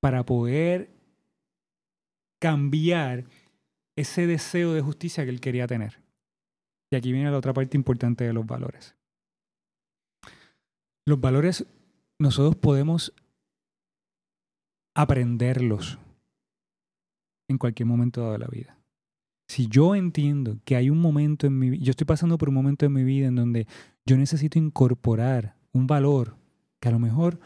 para 0.00 0.24
poder 0.26 0.90
cambiar 2.40 3.24
ese 3.96 4.26
deseo 4.26 4.72
de 4.72 4.80
justicia 4.80 5.24
que 5.24 5.30
él 5.30 5.40
quería 5.40 5.66
tener. 5.66 5.98
Y 6.90 6.96
aquí 6.96 7.12
viene 7.12 7.30
la 7.30 7.38
otra 7.38 7.52
parte 7.52 7.76
importante 7.76 8.24
de 8.24 8.32
los 8.32 8.46
valores. 8.46 8.96
Los 11.06 11.20
valores 11.20 11.66
nosotros 12.18 12.56
podemos 12.56 13.14
aprenderlos 14.94 15.98
en 17.48 17.58
cualquier 17.58 17.86
momento 17.86 18.20
dado 18.20 18.32
de 18.32 18.38
la 18.38 18.48
vida. 18.48 18.78
Si 19.48 19.66
yo 19.68 19.94
entiendo 19.94 20.58
que 20.64 20.76
hay 20.76 20.90
un 20.90 21.00
momento 21.00 21.46
en 21.46 21.58
mi 21.58 21.70
vida, 21.70 21.84
yo 21.84 21.90
estoy 21.90 22.06
pasando 22.06 22.36
por 22.36 22.50
un 22.50 22.54
momento 22.54 22.84
en 22.84 22.92
mi 22.92 23.04
vida 23.04 23.28
en 23.28 23.36
donde 23.36 23.66
yo 24.04 24.16
necesito 24.18 24.58
incorporar 24.58 25.56
un 25.72 25.86
valor 25.86 26.36
que 26.80 26.88
a 26.88 26.92
lo 26.92 26.98
mejor 26.98 27.40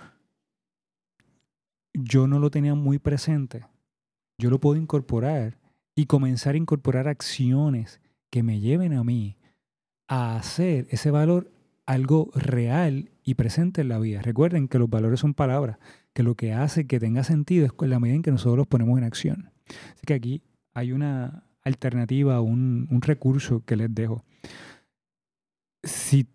yo 1.95 2.27
no 2.27 2.41
lo 2.41 2.51
tenía 2.51 2.75
muy 2.75 2.99
presente, 2.99 3.67
yo 4.39 4.51
lo 4.51 4.59
puedo 4.59 4.81
incorporar 4.81 5.59
y 5.95 6.07
comenzar 6.07 6.55
a 6.55 6.59
incorporar 6.59 7.07
acciones 7.07 8.01
que 8.33 8.43
me 8.43 8.61
lleven 8.61 8.95
a 8.95 9.05
mí 9.05 9.37
a 10.09 10.37
hacer 10.37 10.87
ese 10.89 11.11
valor 11.11 11.53
algo 11.85 12.31
real 12.35 13.11
y 13.23 13.35
presente 13.35 13.83
en 13.83 13.91
la 13.91 13.99
vida. 13.99 14.23
Recuerden 14.23 14.69
que 14.69 14.79
los 14.79 14.89
valores 14.89 15.21
son 15.21 15.35
palabras, 15.35 15.79
que 16.15 16.23
lo 16.23 16.35
que 16.35 16.55
hace 16.55 16.87
que 16.87 16.99
tenga 16.99 17.25
sentido 17.25 17.67
es 17.67 17.73
la 17.89 18.01
medida 18.01 18.17
en 18.17 18.23
que 18.23 18.31
nosotros 18.31 18.57
los 18.57 18.67
ponemos 18.67 18.97
en 18.97 19.05
acción. 19.05 19.53
Así 19.67 20.07
que 20.07 20.15
aquí 20.15 20.43
hay 20.73 20.93
una 20.93 21.45
alternativa, 21.63 22.41
un, 22.41 22.89
un 22.91 23.03
recurso 23.03 23.65
que 23.67 23.77
les 23.77 23.95
dejo. 23.95 24.25
Si 25.83 26.27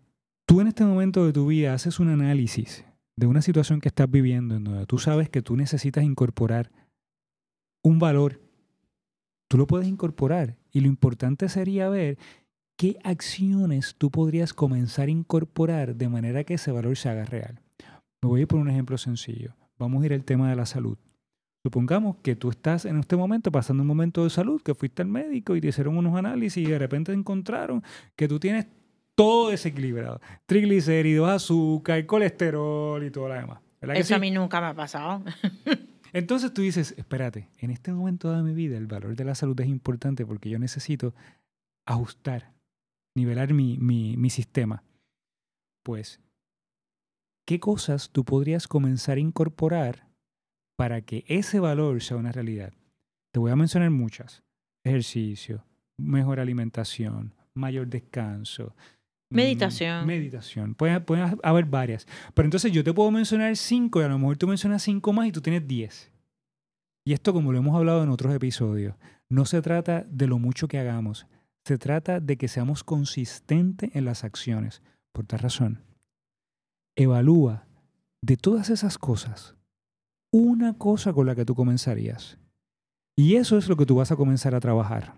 tú 0.46 0.60
en 0.60 0.68
este 0.68 0.84
momento 0.84 1.26
de 1.26 1.32
tu 1.32 1.48
vida 1.48 1.74
haces 1.74 1.98
un 1.98 2.10
análisis 2.10 2.84
de 3.16 3.26
una 3.26 3.42
situación 3.42 3.80
que 3.80 3.88
estás 3.88 4.08
viviendo 4.08 4.54
en 4.54 4.62
donde 4.62 4.86
tú 4.86 4.98
sabes 4.98 5.30
que 5.30 5.42
tú 5.42 5.56
necesitas 5.56 6.04
incorporar 6.04 6.70
un 7.82 7.98
valor, 7.98 8.40
tú 9.48 9.58
lo 9.58 9.66
puedes 9.66 9.88
incorporar. 9.88 10.56
Y 10.70 10.80
lo 10.80 10.86
importante 10.86 11.48
sería 11.48 11.88
ver 11.88 12.18
qué 12.76 12.98
acciones 13.02 13.96
tú 13.98 14.10
podrías 14.10 14.52
comenzar 14.54 15.08
a 15.08 15.10
incorporar 15.10 15.96
de 15.96 16.08
manera 16.08 16.44
que 16.44 16.54
ese 16.54 16.70
valor 16.70 16.96
se 16.96 17.08
haga 17.08 17.24
real. 17.24 17.60
Me 18.22 18.28
voy 18.28 18.40
a 18.40 18.42
ir 18.42 18.48
por 18.48 18.60
un 18.60 18.70
ejemplo 18.70 18.98
sencillo. 18.98 19.54
Vamos 19.78 20.02
a 20.02 20.06
ir 20.06 20.12
al 20.12 20.24
tema 20.24 20.50
de 20.50 20.56
la 20.56 20.66
salud. 20.66 20.98
Supongamos 21.62 22.16
que 22.22 22.36
tú 22.36 22.50
estás 22.50 22.84
en 22.84 22.98
este 22.98 23.16
momento 23.16 23.50
pasando 23.50 23.82
un 23.82 23.86
momento 23.88 24.22
de 24.22 24.30
salud, 24.30 24.62
que 24.62 24.74
fuiste 24.74 25.02
al 25.02 25.08
médico 25.08 25.56
y 25.56 25.60
te 25.60 25.68
hicieron 25.68 25.96
unos 25.96 26.16
análisis 26.16 26.66
y 26.66 26.70
de 26.70 26.78
repente 26.78 27.12
encontraron 27.12 27.82
que 28.14 28.28
tú 28.28 28.38
tienes 28.38 28.66
todo 29.14 29.50
desequilibrado. 29.50 30.20
Triglicéridos, 30.46 31.28
azúcar, 31.28 32.06
colesterol 32.06 33.04
y 33.04 33.10
todo 33.10 33.28
lo 33.28 33.34
demás. 33.34 33.58
¿Verdad 33.80 33.94
que 33.94 34.00
Eso 34.00 34.14
a 34.14 34.18
mí 34.18 34.30
nunca 34.30 34.60
me 34.60 34.68
ha 34.68 34.74
pasado. 34.74 35.22
Entonces 36.12 36.52
tú 36.52 36.62
dices, 36.62 36.94
espérate, 36.96 37.48
en 37.58 37.70
este 37.70 37.92
momento 37.92 38.32
de 38.32 38.42
mi 38.42 38.54
vida 38.54 38.76
el 38.76 38.86
valor 38.86 39.16
de 39.16 39.24
la 39.24 39.34
salud 39.34 39.58
es 39.60 39.68
importante 39.68 40.24
porque 40.24 40.50
yo 40.50 40.58
necesito 40.58 41.14
ajustar, 41.86 42.52
nivelar 43.16 43.52
mi, 43.52 43.78
mi, 43.78 44.16
mi 44.16 44.30
sistema. 44.30 44.84
Pues, 45.84 46.20
¿qué 47.46 47.60
cosas 47.60 48.10
tú 48.10 48.24
podrías 48.24 48.68
comenzar 48.68 49.16
a 49.16 49.20
incorporar 49.20 50.08
para 50.76 51.02
que 51.02 51.24
ese 51.28 51.60
valor 51.60 52.02
sea 52.02 52.16
una 52.16 52.32
realidad? 52.32 52.72
Te 53.32 53.40
voy 53.40 53.50
a 53.50 53.56
mencionar 53.56 53.90
muchas. 53.90 54.42
Ejercicio, 54.84 55.64
mejor 55.98 56.40
alimentación, 56.40 57.34
mayor 57.54 57.88
descanso. 57.88 58.74
Mm, 59.30 59.36
Meditación. 59.36 60.06
Meditación. 60.06 60.74
Pueden, 60.74 61.04
pueden 61.04 61.38
haber 61.42 61.64
varias. 61.64 62.06
Pero 62.34 62.46
entonces 62.46 62.72
yo 62.72 62.84
te 62.84 62.92
puedo 62.92 63.10
mencionar 63.10 63.56
cinco 63.56 64.00
y 64.00 64.04
a 64.04 64.08
lo 64.08 64.18
mejor 64.18 64.36
tú 64.36 64.46
mencionas 64.46 64.82
cinco 64.82 65.12
más 65.12 65.26
y 65.26 65.32
tú 65.32 65.40
tienes 65.40 65.66
diez. 65.66 66.12
Y 67.04 67.12
esto, 67.12 67.32
como 67.32 67.52
lo 67.52 67.58
hemos 67.58 67.74
hablado 67.76 68.02
en 68.02 68.10
otros 68.10 68.34
episodios, 68.34 68.94
no 69.28 69.44
se 69.44 69.62
trata 69.62 70.04
de 70.08 70.26
lo 70.26 70.38
mucho 70.38 70.68
que 70.68 70.78
hagamos, 70.78 71.26
se 71.64 71.78
trata 71.78 72.20
de 72.20 72.36
que 72.36 72.48
seamos 72.48 72.84
consistentes 72.84 73.94
en 73.94 74.04
las 74.04 74.24
acciones. 74.24 74.82
Por 75.12 75.26
tal 75.26 75.40
razón, 75.40 75.82
evalúa 76.96 77.66
de 78.22 78.36
todas 78.36 78.70
esas 78.70 78.98
cosas 78.98 79.54
una 80.30 80.76
cosa 80.76 81.12
con 81.12 81.26
la 81.26 81.34
que 81.34 81.44
tú 81.44 81.54
comenzarías. 81.54 82.38
Y 83.16 83.36
eso 83.36 83.58
es 83.58 83.68
lo 83.68 83.76
que 83.76 83.86
tú 83.86 83.96
vas 83.96 84.12
a 84.12 84.16
comenzar 84.16 84.54
a 84.54 84.60
trabajar. 84.60 85.14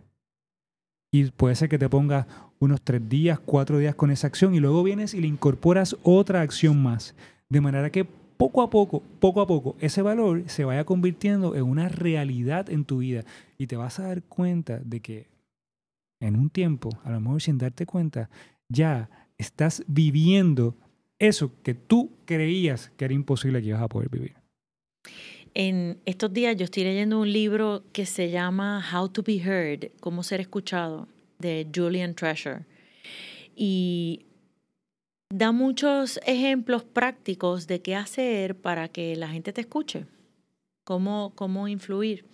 Y 1.12 1.30
puede 1.32 1.56
ser 1.56 1.68
que 1.68 1.78
te 1.78 1.88
pongas 1.88 2.26
unos 2.60 2.82
tres 2.82 3.08
días, 3.08 3.40
cuatro 3.40 3.78
días 3.78 3.94
con 3.94 4.10
esa 4.10 4.28
acción 4.28 4.54
y 4.54 4.60
luego 4.60 4.82
vienes 4.82 5.14
y 5.14 5.20
le 5.20 5.26
incorporas 5.26 5.96
otra 6.02 6.42
acción 6.42 6.82
más. 6.82 7.14
De 7.48 7.60
manera 7.60 7.90
que 7.90 8.04
poco 8.04 8.62
a 8.62 8.70
poco, 8.70 9.02
poco 9.18 9.40
a 9.40 9.46
poco, 9.46 9.76
ese 9.80 10.02
valor 10.02 10.44
se 10.46 10.64
vaya 10.64 10.84
convirtiendo 10.84 11.56
en 11.56 11.64
una 11.64 11.88
realidad 11.88 12.70
en 12.70 12.84
tu 12.84 12.98
vida. 12.98 13.24
Y 13.58 13.66
te 13.66 13.76
vas 13.76 13.98
a 13.98 14.04
dar 14.04 14.22
cuenta 14.22 14.78
de 14.78 15.00
que 15.00 15.26
en 16.20 16.36
un 16.36 16.48
tiempo, 16.48 16.90
a 17.04 17.10
lo 17.10 17.20
mejor 17.20 17.42
sin 17.42 17.58
darte 17.58 17.86
cuenta, 17.86 18.30
ya 18.68 19.10
estás 19.36 19.82
viviendo 19.88 20.76
eso 21.18 21.52
que 21.62 21.74
tú 21.74 22.12
creías 22.24 22.92
que 22.96 23.04
era 23.04 23.14
imposible 23.14 23.60
que 23.60 23.68
ibas 23.68 23.82
a 23.82 23.88
poder 23.88 24.08
vivir. 24.08 24.36
En 25.54 26.00
estos 26.06 26.32
días 26.32 26.56
yo 26.56 26.64
estoy 26.64 26.84
leyendo 26.84 27.18
un 27.18 27.32
libro 27.32 27.82
que 27.92 28.06
se 28.06 28.30
llama 28.30 28.84
How 28.92 29.08
to 29.08 29.22
be 29.22 29.38
Heard, 29.38 29.90
cómo 30.00 30.22
ser 30.22 30.40
escuchado, 30.40 31.08
de 31.38 31.66
Julian 31.74 32.14
Treasure. 32.14 32.64
Y 33.56 34.26
da 35.28 35.50
muchos 35.50 36.20
ejemplos 36.24 36.84
prácticos 36.84 37.66
de 37.66 37.82
qué 37.82 37.96
hacer 37.96 38.56
para 38.56 38.88
que 38.88 39.16
la 39.16 39.28
gente 39.28 39.52
te 39.52 39.62
escuche, 39.62 40.06
cómo, 40.84 41.32
cómo 41.34 41.66
influir. 41.66 42.24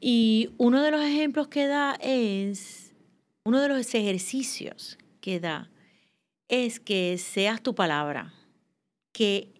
Y 0.00 0.50
uno 0.58 0.82
de 0.82 0.92
los 0.92 1.02
ejemplos 1.02 1.48
que 1.48 1.66
da 1.66 1.98
es, 2.00 2.92
uno 3.44 3.60
de 3.60 3.68
los 3.68 3.94
ejercicios 3.94 4.96
que 5.20 5.40
da 5.40 5.70
es 6.48 6.78
que 6.78 7.18
seas 7.18 7.62
tu 7.62 7.74
palabra, 7.74 8.32
que 9.12 9.57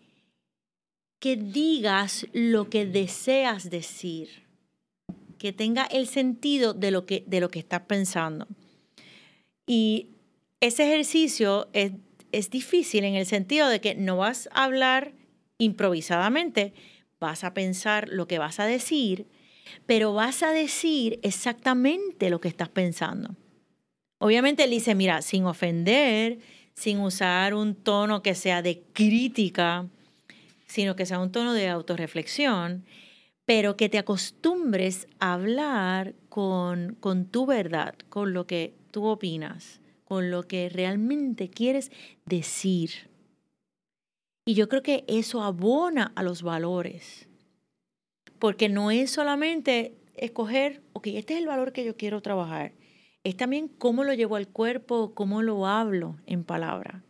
que 1.19 1.37
digas 1.37 2.27
lo 2.33 2.71
que 2.71 2.87
deseas 2.87 3.71
decir, 3.71 4.45
que 5.39 5.53
tenga 5.53 5.85
el 5.85 6.07
sentido 6.07 6.75
de 6.75 6.91
lo 6.91 7.07
que, 7.07 7.25
de 7.27 7.41
lo 7.41 7.51
que 7.51 7.59
estás 7.59 7.83
pensando. 7.83 8.47
Y 9.67 10.11
ese 10.61 10.85
ejercicio 10.85 11.69
es, 11.73 11.93
es 12.33 12.51
difícil 12.51 13.05
en 13.05 13.15
el 13.15 13.27
sentido 13.27 13.69
de 13.69 13.81
que 13.81 13.95
no 13.95 14.17
vas 14.17 14.49
a 14.53 14.65
hablar 14.65 15.13
improvisadamente, 15.59 16.73
vas 17.21 17.45
a 17.45 17.53
pensar 17.53 18.09
lo 18.09 18.29
que 18.29 18.39
vas 18.39 18.61
a 18.61 18.67
decir, 18.67 19.27
pero 19.87 20.15
vas 20.15 20.43
a 20.43 20.53
decir 20.53 21.19
exactamente 21.23 22.31
lo 22.31 22.41
que 22.41 22.49
estás 22.49 22.69
pensando. 22.69 23.35
Obviamente 24.21 24.65
él 24.65 24.71
dice, 24.71 24.95
mira, 24.95 25.23
sin 25.23 25.45
ofender, 25.45 26.39
sin 26.75 27.01
usar 27.01 27.55
un 27.55 27.75
tono 27.75 28.23
que 28.23 28.35
sea 28.35 28.63
de 28.63 28.83
crítica, 28.93 29.89
sino 30.69 30.95
que 30.95 31.07
sea 31.07 31.19
un 31.19 31.33
tono 31.33 31.55
de 31.55 31.69
autorreflexión, 31.69 32.85
pero 33.45 33.77
que 33.77 33.89
te 33.89 33.99
acostumbres 33.99 35.09
a 35.19 35.33
hablar 35.33 36.15
con, 36.29 36.97
con 37.01 37.25
tu 37.25 37.47
verdad, 37.47 37.95
con 38.11 38.35
lo 38.35 38.47
que 38.47 38.75
tú 38.91 39.07
opinas, 39.07 39.81
con 40.05 40.31
lo 40.31 40.43
que 40.43 40.69
realmente 40.69 41.49
quieres 41.49 41.91
decir. 42.27 43.09
Y 44.45 44.55
yo 44.55 44.69
creo 44.69 44.83
que 44.83 45.05
eso 45.09 45.43
abona 45.43 46.13
a 46.15 46.23
los 46.23 46.43
valores, 46.43 47.29
porque 48.39 48.69
no 48.69 48.91
es 48.91 49.11
solamente 49.11 49.95
escoger, 50.17 50.83
ok, 50.93 51.09
este 51.09 51.35
es 51.35 51.41
el 51.41 51.47
valor 51.47 51.73
que 51.73 51.85
yo 51.85 51.97
quiero 51.97 52.21
trabajar, 52.21 52.73
es 53.25 53.37
también 53.37 53.69
cómo 53.69 54.05
lo 54.05 54.15
llevo 54.15 54.37
al 54.37 54.49
cuerpo, 54.49 55.15
cómo 55.15 55.43
lo 55.43 55.67
hablo 55.67 56.17
en 56.27 56.45
palabra. 56.45 57.03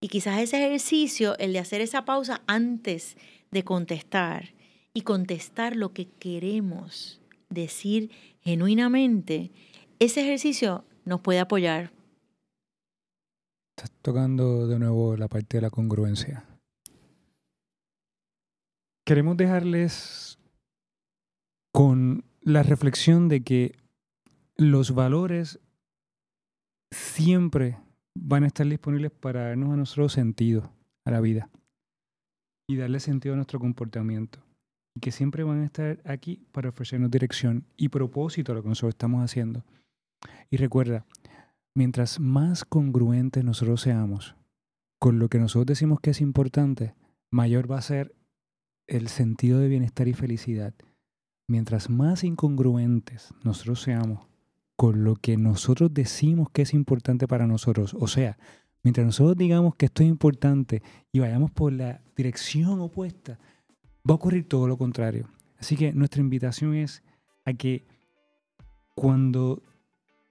Y 0.00 0.08
quizás 0.08 0.40
ese 0.40 0.64
ejercicio, 0.64 1.36
el 1.38 1.52
de 1.52 1.58
hacer 1.58 1.80
esa 1.80 2.04
pausa 2.04 2.42
antes 2.46 3.16
de 3.50 3.64
contestar 3.64 4.54
y 4.92 5.02
contestar 5.02 5.76
lo 5.76 5.92
que 5.92 6.06
queremos 6.06 7.20
decir 7.48 8.10
genuinamente, 8.40 9.52
ese 9.98 10.20
ejercicio 10.20 10.84
nos 11.04 11.20
puede 11.20 11.40
apoyar. 11.40 11.92
Estás 13.76 13.90
tocando 14.02 14.66
de 14.66 14.78
nuevo 14.78 15.16
la 15.16 15.28
parte 15.28 15.58
de 15.58 15.62
la 15.62 15.70
congruencia. 15.70 16.44
Queremos 19.04 19.36
dejarles 19.36 20.38
con 21.72 22.24
la 22.40 22.62
reflexión 22.62 23.28
de 23.28 23.42
que 23.42 23.76
los 24.56 24.94
valores 24.94 25.60
siempre 26.90 27.78
van 28.18 28.44
a 28.44 28.48
estar 28.48 28.66
disponibles 28.66 29.12
para 29.12 29.48
darnos 29.48 29.72
a 29.72 29.76
nosotros 29.76 30.12
sentido 30.12 30.70
a 31.04 31.10
la 31.10 31.20
vida 31.20 31.50
y 32.68 32.76
darle 32.76 33.00
sentido 33.00 33.34
a 33.34 33.36
nuestro 33.36 33.60
comportamiento. 33.60 34.40
y 34.96 35.00
que 35.00 35.12
siempre 35.12 35.44
van 35.44 35.60
a 35.60 35.66
estar 35.66 36.00
aquí 36.06 36.40
para 36.52 36.70
ofrecernos 36.70 37.10
dirección 37.10 37.66
y 37.76 37.90
propósito 37.90 38.52
a 38.52 38.54
lo 38.54 38.62
que 38.62 38.70
nosotros 38.70 38.94
estamos 38.94 39.22
haciendo. 39.22 39.62
Y 40.50 40.56
recuerda, 40.56 41.04
mientras 41.76 42.18
más 42.18 42.64
congruentes 42.64 43.44
nosotros 43.44 43.82
seamos 43.82 44.34
con 44.98 45.18
lo 45.18 45.28
que 45.28 45.38
nosotros 45.38 45.66
decimos 45.66 46.00
que 46.00 46.10
es 46.10 46.22
importante, 46.22 46.94
mayor 47.30 47.70
va 47.70 47.76
a 47.76 47.82
ser 47.82 48.14
el 48.88 49.08
sentido 49.08 49.58
de 49.58 49.68
bienestar 49.68 50.08
y 50.08 50.14
felicidad. 50.14 50.74
Mientras 51.46 51.90
más 51.90 52.24
incongruentes 52.24 53.34
nosotros 53.44 53.82
seamos 53.82 54.26
con 54.76 55.04
lo 55.04 55.16
que 55.16 55.36
nosotros 55.36 55.92
decimos 55.92 56.50
que 56.50 56.62
es 56.62 56.74
importante 56.74 57.26
para 57.26 57.46
nosotros, 57.46 57.96
o 57.98 58.06
sea, 58.06 58.38
mientras 58.82 59.06
nosotros 59.06 59.36
digamos 59.36 59.74
que 59.74 59.86
esto 59.86 60.02
es 60.02 60.08
importante 60.08 60.82
y 61.10 61.18
vayamos 61.18 61.50
por 61.50 61.72
la 61.72 62.02
dirección 62.14 62.80
opuesta, 62.80 63.38
va 64.08 64.12
a 64.12 64.16
ocurrir 64.16 64.46
todo 64.46 64.68
lo 64.68 64.76
contrario. 64.76 65.28
Así 65.58 65.76
que 65.76 65.92
nuestra 65.92 66.20
invitación 66.20 66.74
es 66.74 67.02
a 67.44 67.54
que 67.54 67.86
cuando 68.94 69.62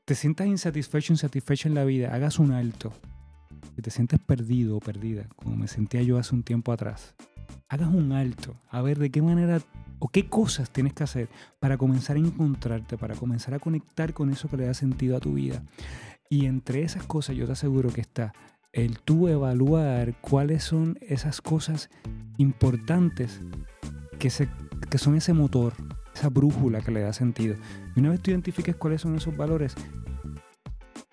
te 0.06 0.16
sientas 0.16 0.48
insatisfecho, 0.48 1.14
insatisfecho 1.14 1.68
en 1.68 1.76
la 1.76 1.84
vida, 1.84 2.14
hagas 2.14 2.40
un 2.40 2.52
alto. 2.52 2.94
Si 3.76 3.82
te 3.82 3.90
sientes 3.90 4.20
perdido 4.20 4.78
o 4.78 4.80
perdida, 4.80 5.28
como 5.36 5.56
me 5.56 5.68
sentía 5.68 6.02
yo 6.04 6.18
hace 6.18 6.36
un 6.36 6.44
tiempo 6.44 6.72
atrás, 6.72 7.16
hagas 7.68 7.94
un 7.94 8.12
alto 8.12 8.56
a 8.70 8.82
ver 8.82 9.00
de 9.00 9.10
qué 9.10 9.22
manera 9.22 9.60
o 10.00 10.10
qué 10.10 10.28
cosas 10.30 10.70
tienes 10.70 10.94
que 10.94 11.04
hacer 11.04 11.30
para 11.60 11.78
comenzar 11.78 12.16
a 12.16 12.20
encontrarte, 12.20 12.98
para 12.98 13.16
comenzar 13.16 13.54
a 13.54 13.60
conectar 13.60 14.14
con 14.14 14.30
eso 14.30 14.50
que 14.50 14.58
le 14.58 14.66
da 14.66 14.74
sentido 14.74 15.18
a 15.18 15.20
tu 15.20 15.34
vida. 15.34 15.64
Y 16.30 16.46
entre 16.46 16.82
esas 16.84 17.04
cosas 17.04 17.36
yo 17.36 17.46
te 17.46 17.54
aseguro 17.54 17.92
que 17.92 18.02
está 18.02 18.34
el 18.74 19.00
tú 19.00 19.30
evaluar 19.30 20.20
cuáles 20.20 20.64
son 20.64 20.98
esas 21.02 21.40
cosas 21.42 21.90
importantes 22.38 23.40
que, 24.20 24.30
se, 24.30 24.50
que 24.90 24.98
son 24.98 25.16
ese 25.16 25.32
motor, 25.32 25.74
esa 26.14 26.30
brújula 26.30 26.82
que 26.82 26.92
le 26.92 27.02
da 27.02 27.14
sentido. 27.14 27.56
Y 27.96 28.02
una 28.02 28.10
vez 28.10 28.22
tú 28.22 28.32
identifiques 28.32 28.76
cuáles 28.76 29.02
son 29.02 29.16
esos 29.16 29.36
valores, 29.38 29.76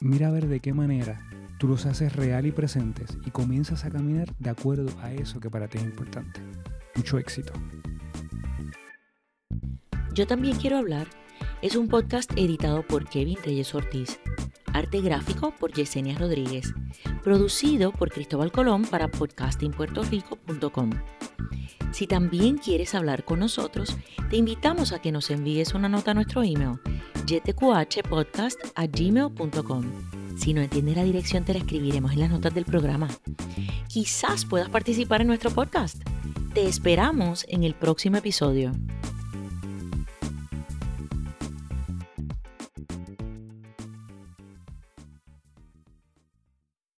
mira 0.00 0.28
a 0.28 0.32
ver 0.32 0.48
de 0.48 0.58
qué 0.58 0.74
manera 0.74 1.20
tú 1.58 1.68
los 1.68 1.86
haces 1.86 2.16
real 2.16 2.46
y 2.46 2.50
presentes 2.50 3.16
y 3.24 3.30
comienzas 3.30 3.84
a 3.84 3.90
caminar 3.90 4.34
de 4.40 4.50
acuerdo 4.50 4.90
a 5.00 5.12
eso 5.12 5.38
que 5.38 5.48
para 5.48 5.68
ti 5.68 5.78
es 5.78 5.84
importante. 5.84 6.40
Mucho 6.96 7.18
éxito. 7.18 7.52
Yo 10.14 10.26
también 10.26 10.56
quiero 10.56 10.78
hablar 10.78 11.08
es 11.62 11.76
un 11.76 11.88
podcast 11.88 12.30
editado 12.36 12.86
por 12.86 13.08
Kevin 13.08 13.38
Reyes 13.44 13.74
Ortiz, 13.74 14.20
arte 14.72 15.00
gráfico 15.00 15.54
por 15.58 15.72
Yesenia 15.72 16.18
Rodríguez, 16.18 16.74
producido 17.22 17.92
por 17.92 18.10
Cristóbal 18.10 18.50
Colón 18.50 18.82
para 18.82 19.08
podcastingpuertorico.com. 19.08 20.90
Si 21.92 22.06
también 22.06 22.58
quieres 22.58 22.94
hablar 22.94 23.24
con 23.24 23.38
nosotros, 23.38 23.96
te 24.28 24.36
invitamos 24.36 24.92
a 24.92 25.00
que 25.00 25.12
nos 25.12 25.30
envíes 25.30 25.74
una 25.74 25.88
nota 25.88 26.10
a 26.10 26.14
nuestro 26.14 26.42
email, 26.42 26.80
gmail.com 28.92 29.84
si 30.36 30.54
no 30.54 30.62
entiendes 30.62 30.96
la 30.96 31.04
dirección, 31.04 31.44
te 31.44 31.52
la 31.52 31.60
escribiremos 31.60 32.12
en 32.12 32.20
las 32.20 32.30
notas 32.30 32.54
del 32.54 32.64
programa. 32.64 33.08
Quizás 33.86 34.44
puedas 34.44 34.70
participar 34.70 35.20
en 35.20 35.28
nuestro 35.28 35.50
podcast. 35.50 36.02
Te 36.54 36.66
esperamos 36.66 37.44
en 37.48 37.62
el 37.62 37.74
próximo 37.74 38.16
episodio. 38.16 38.72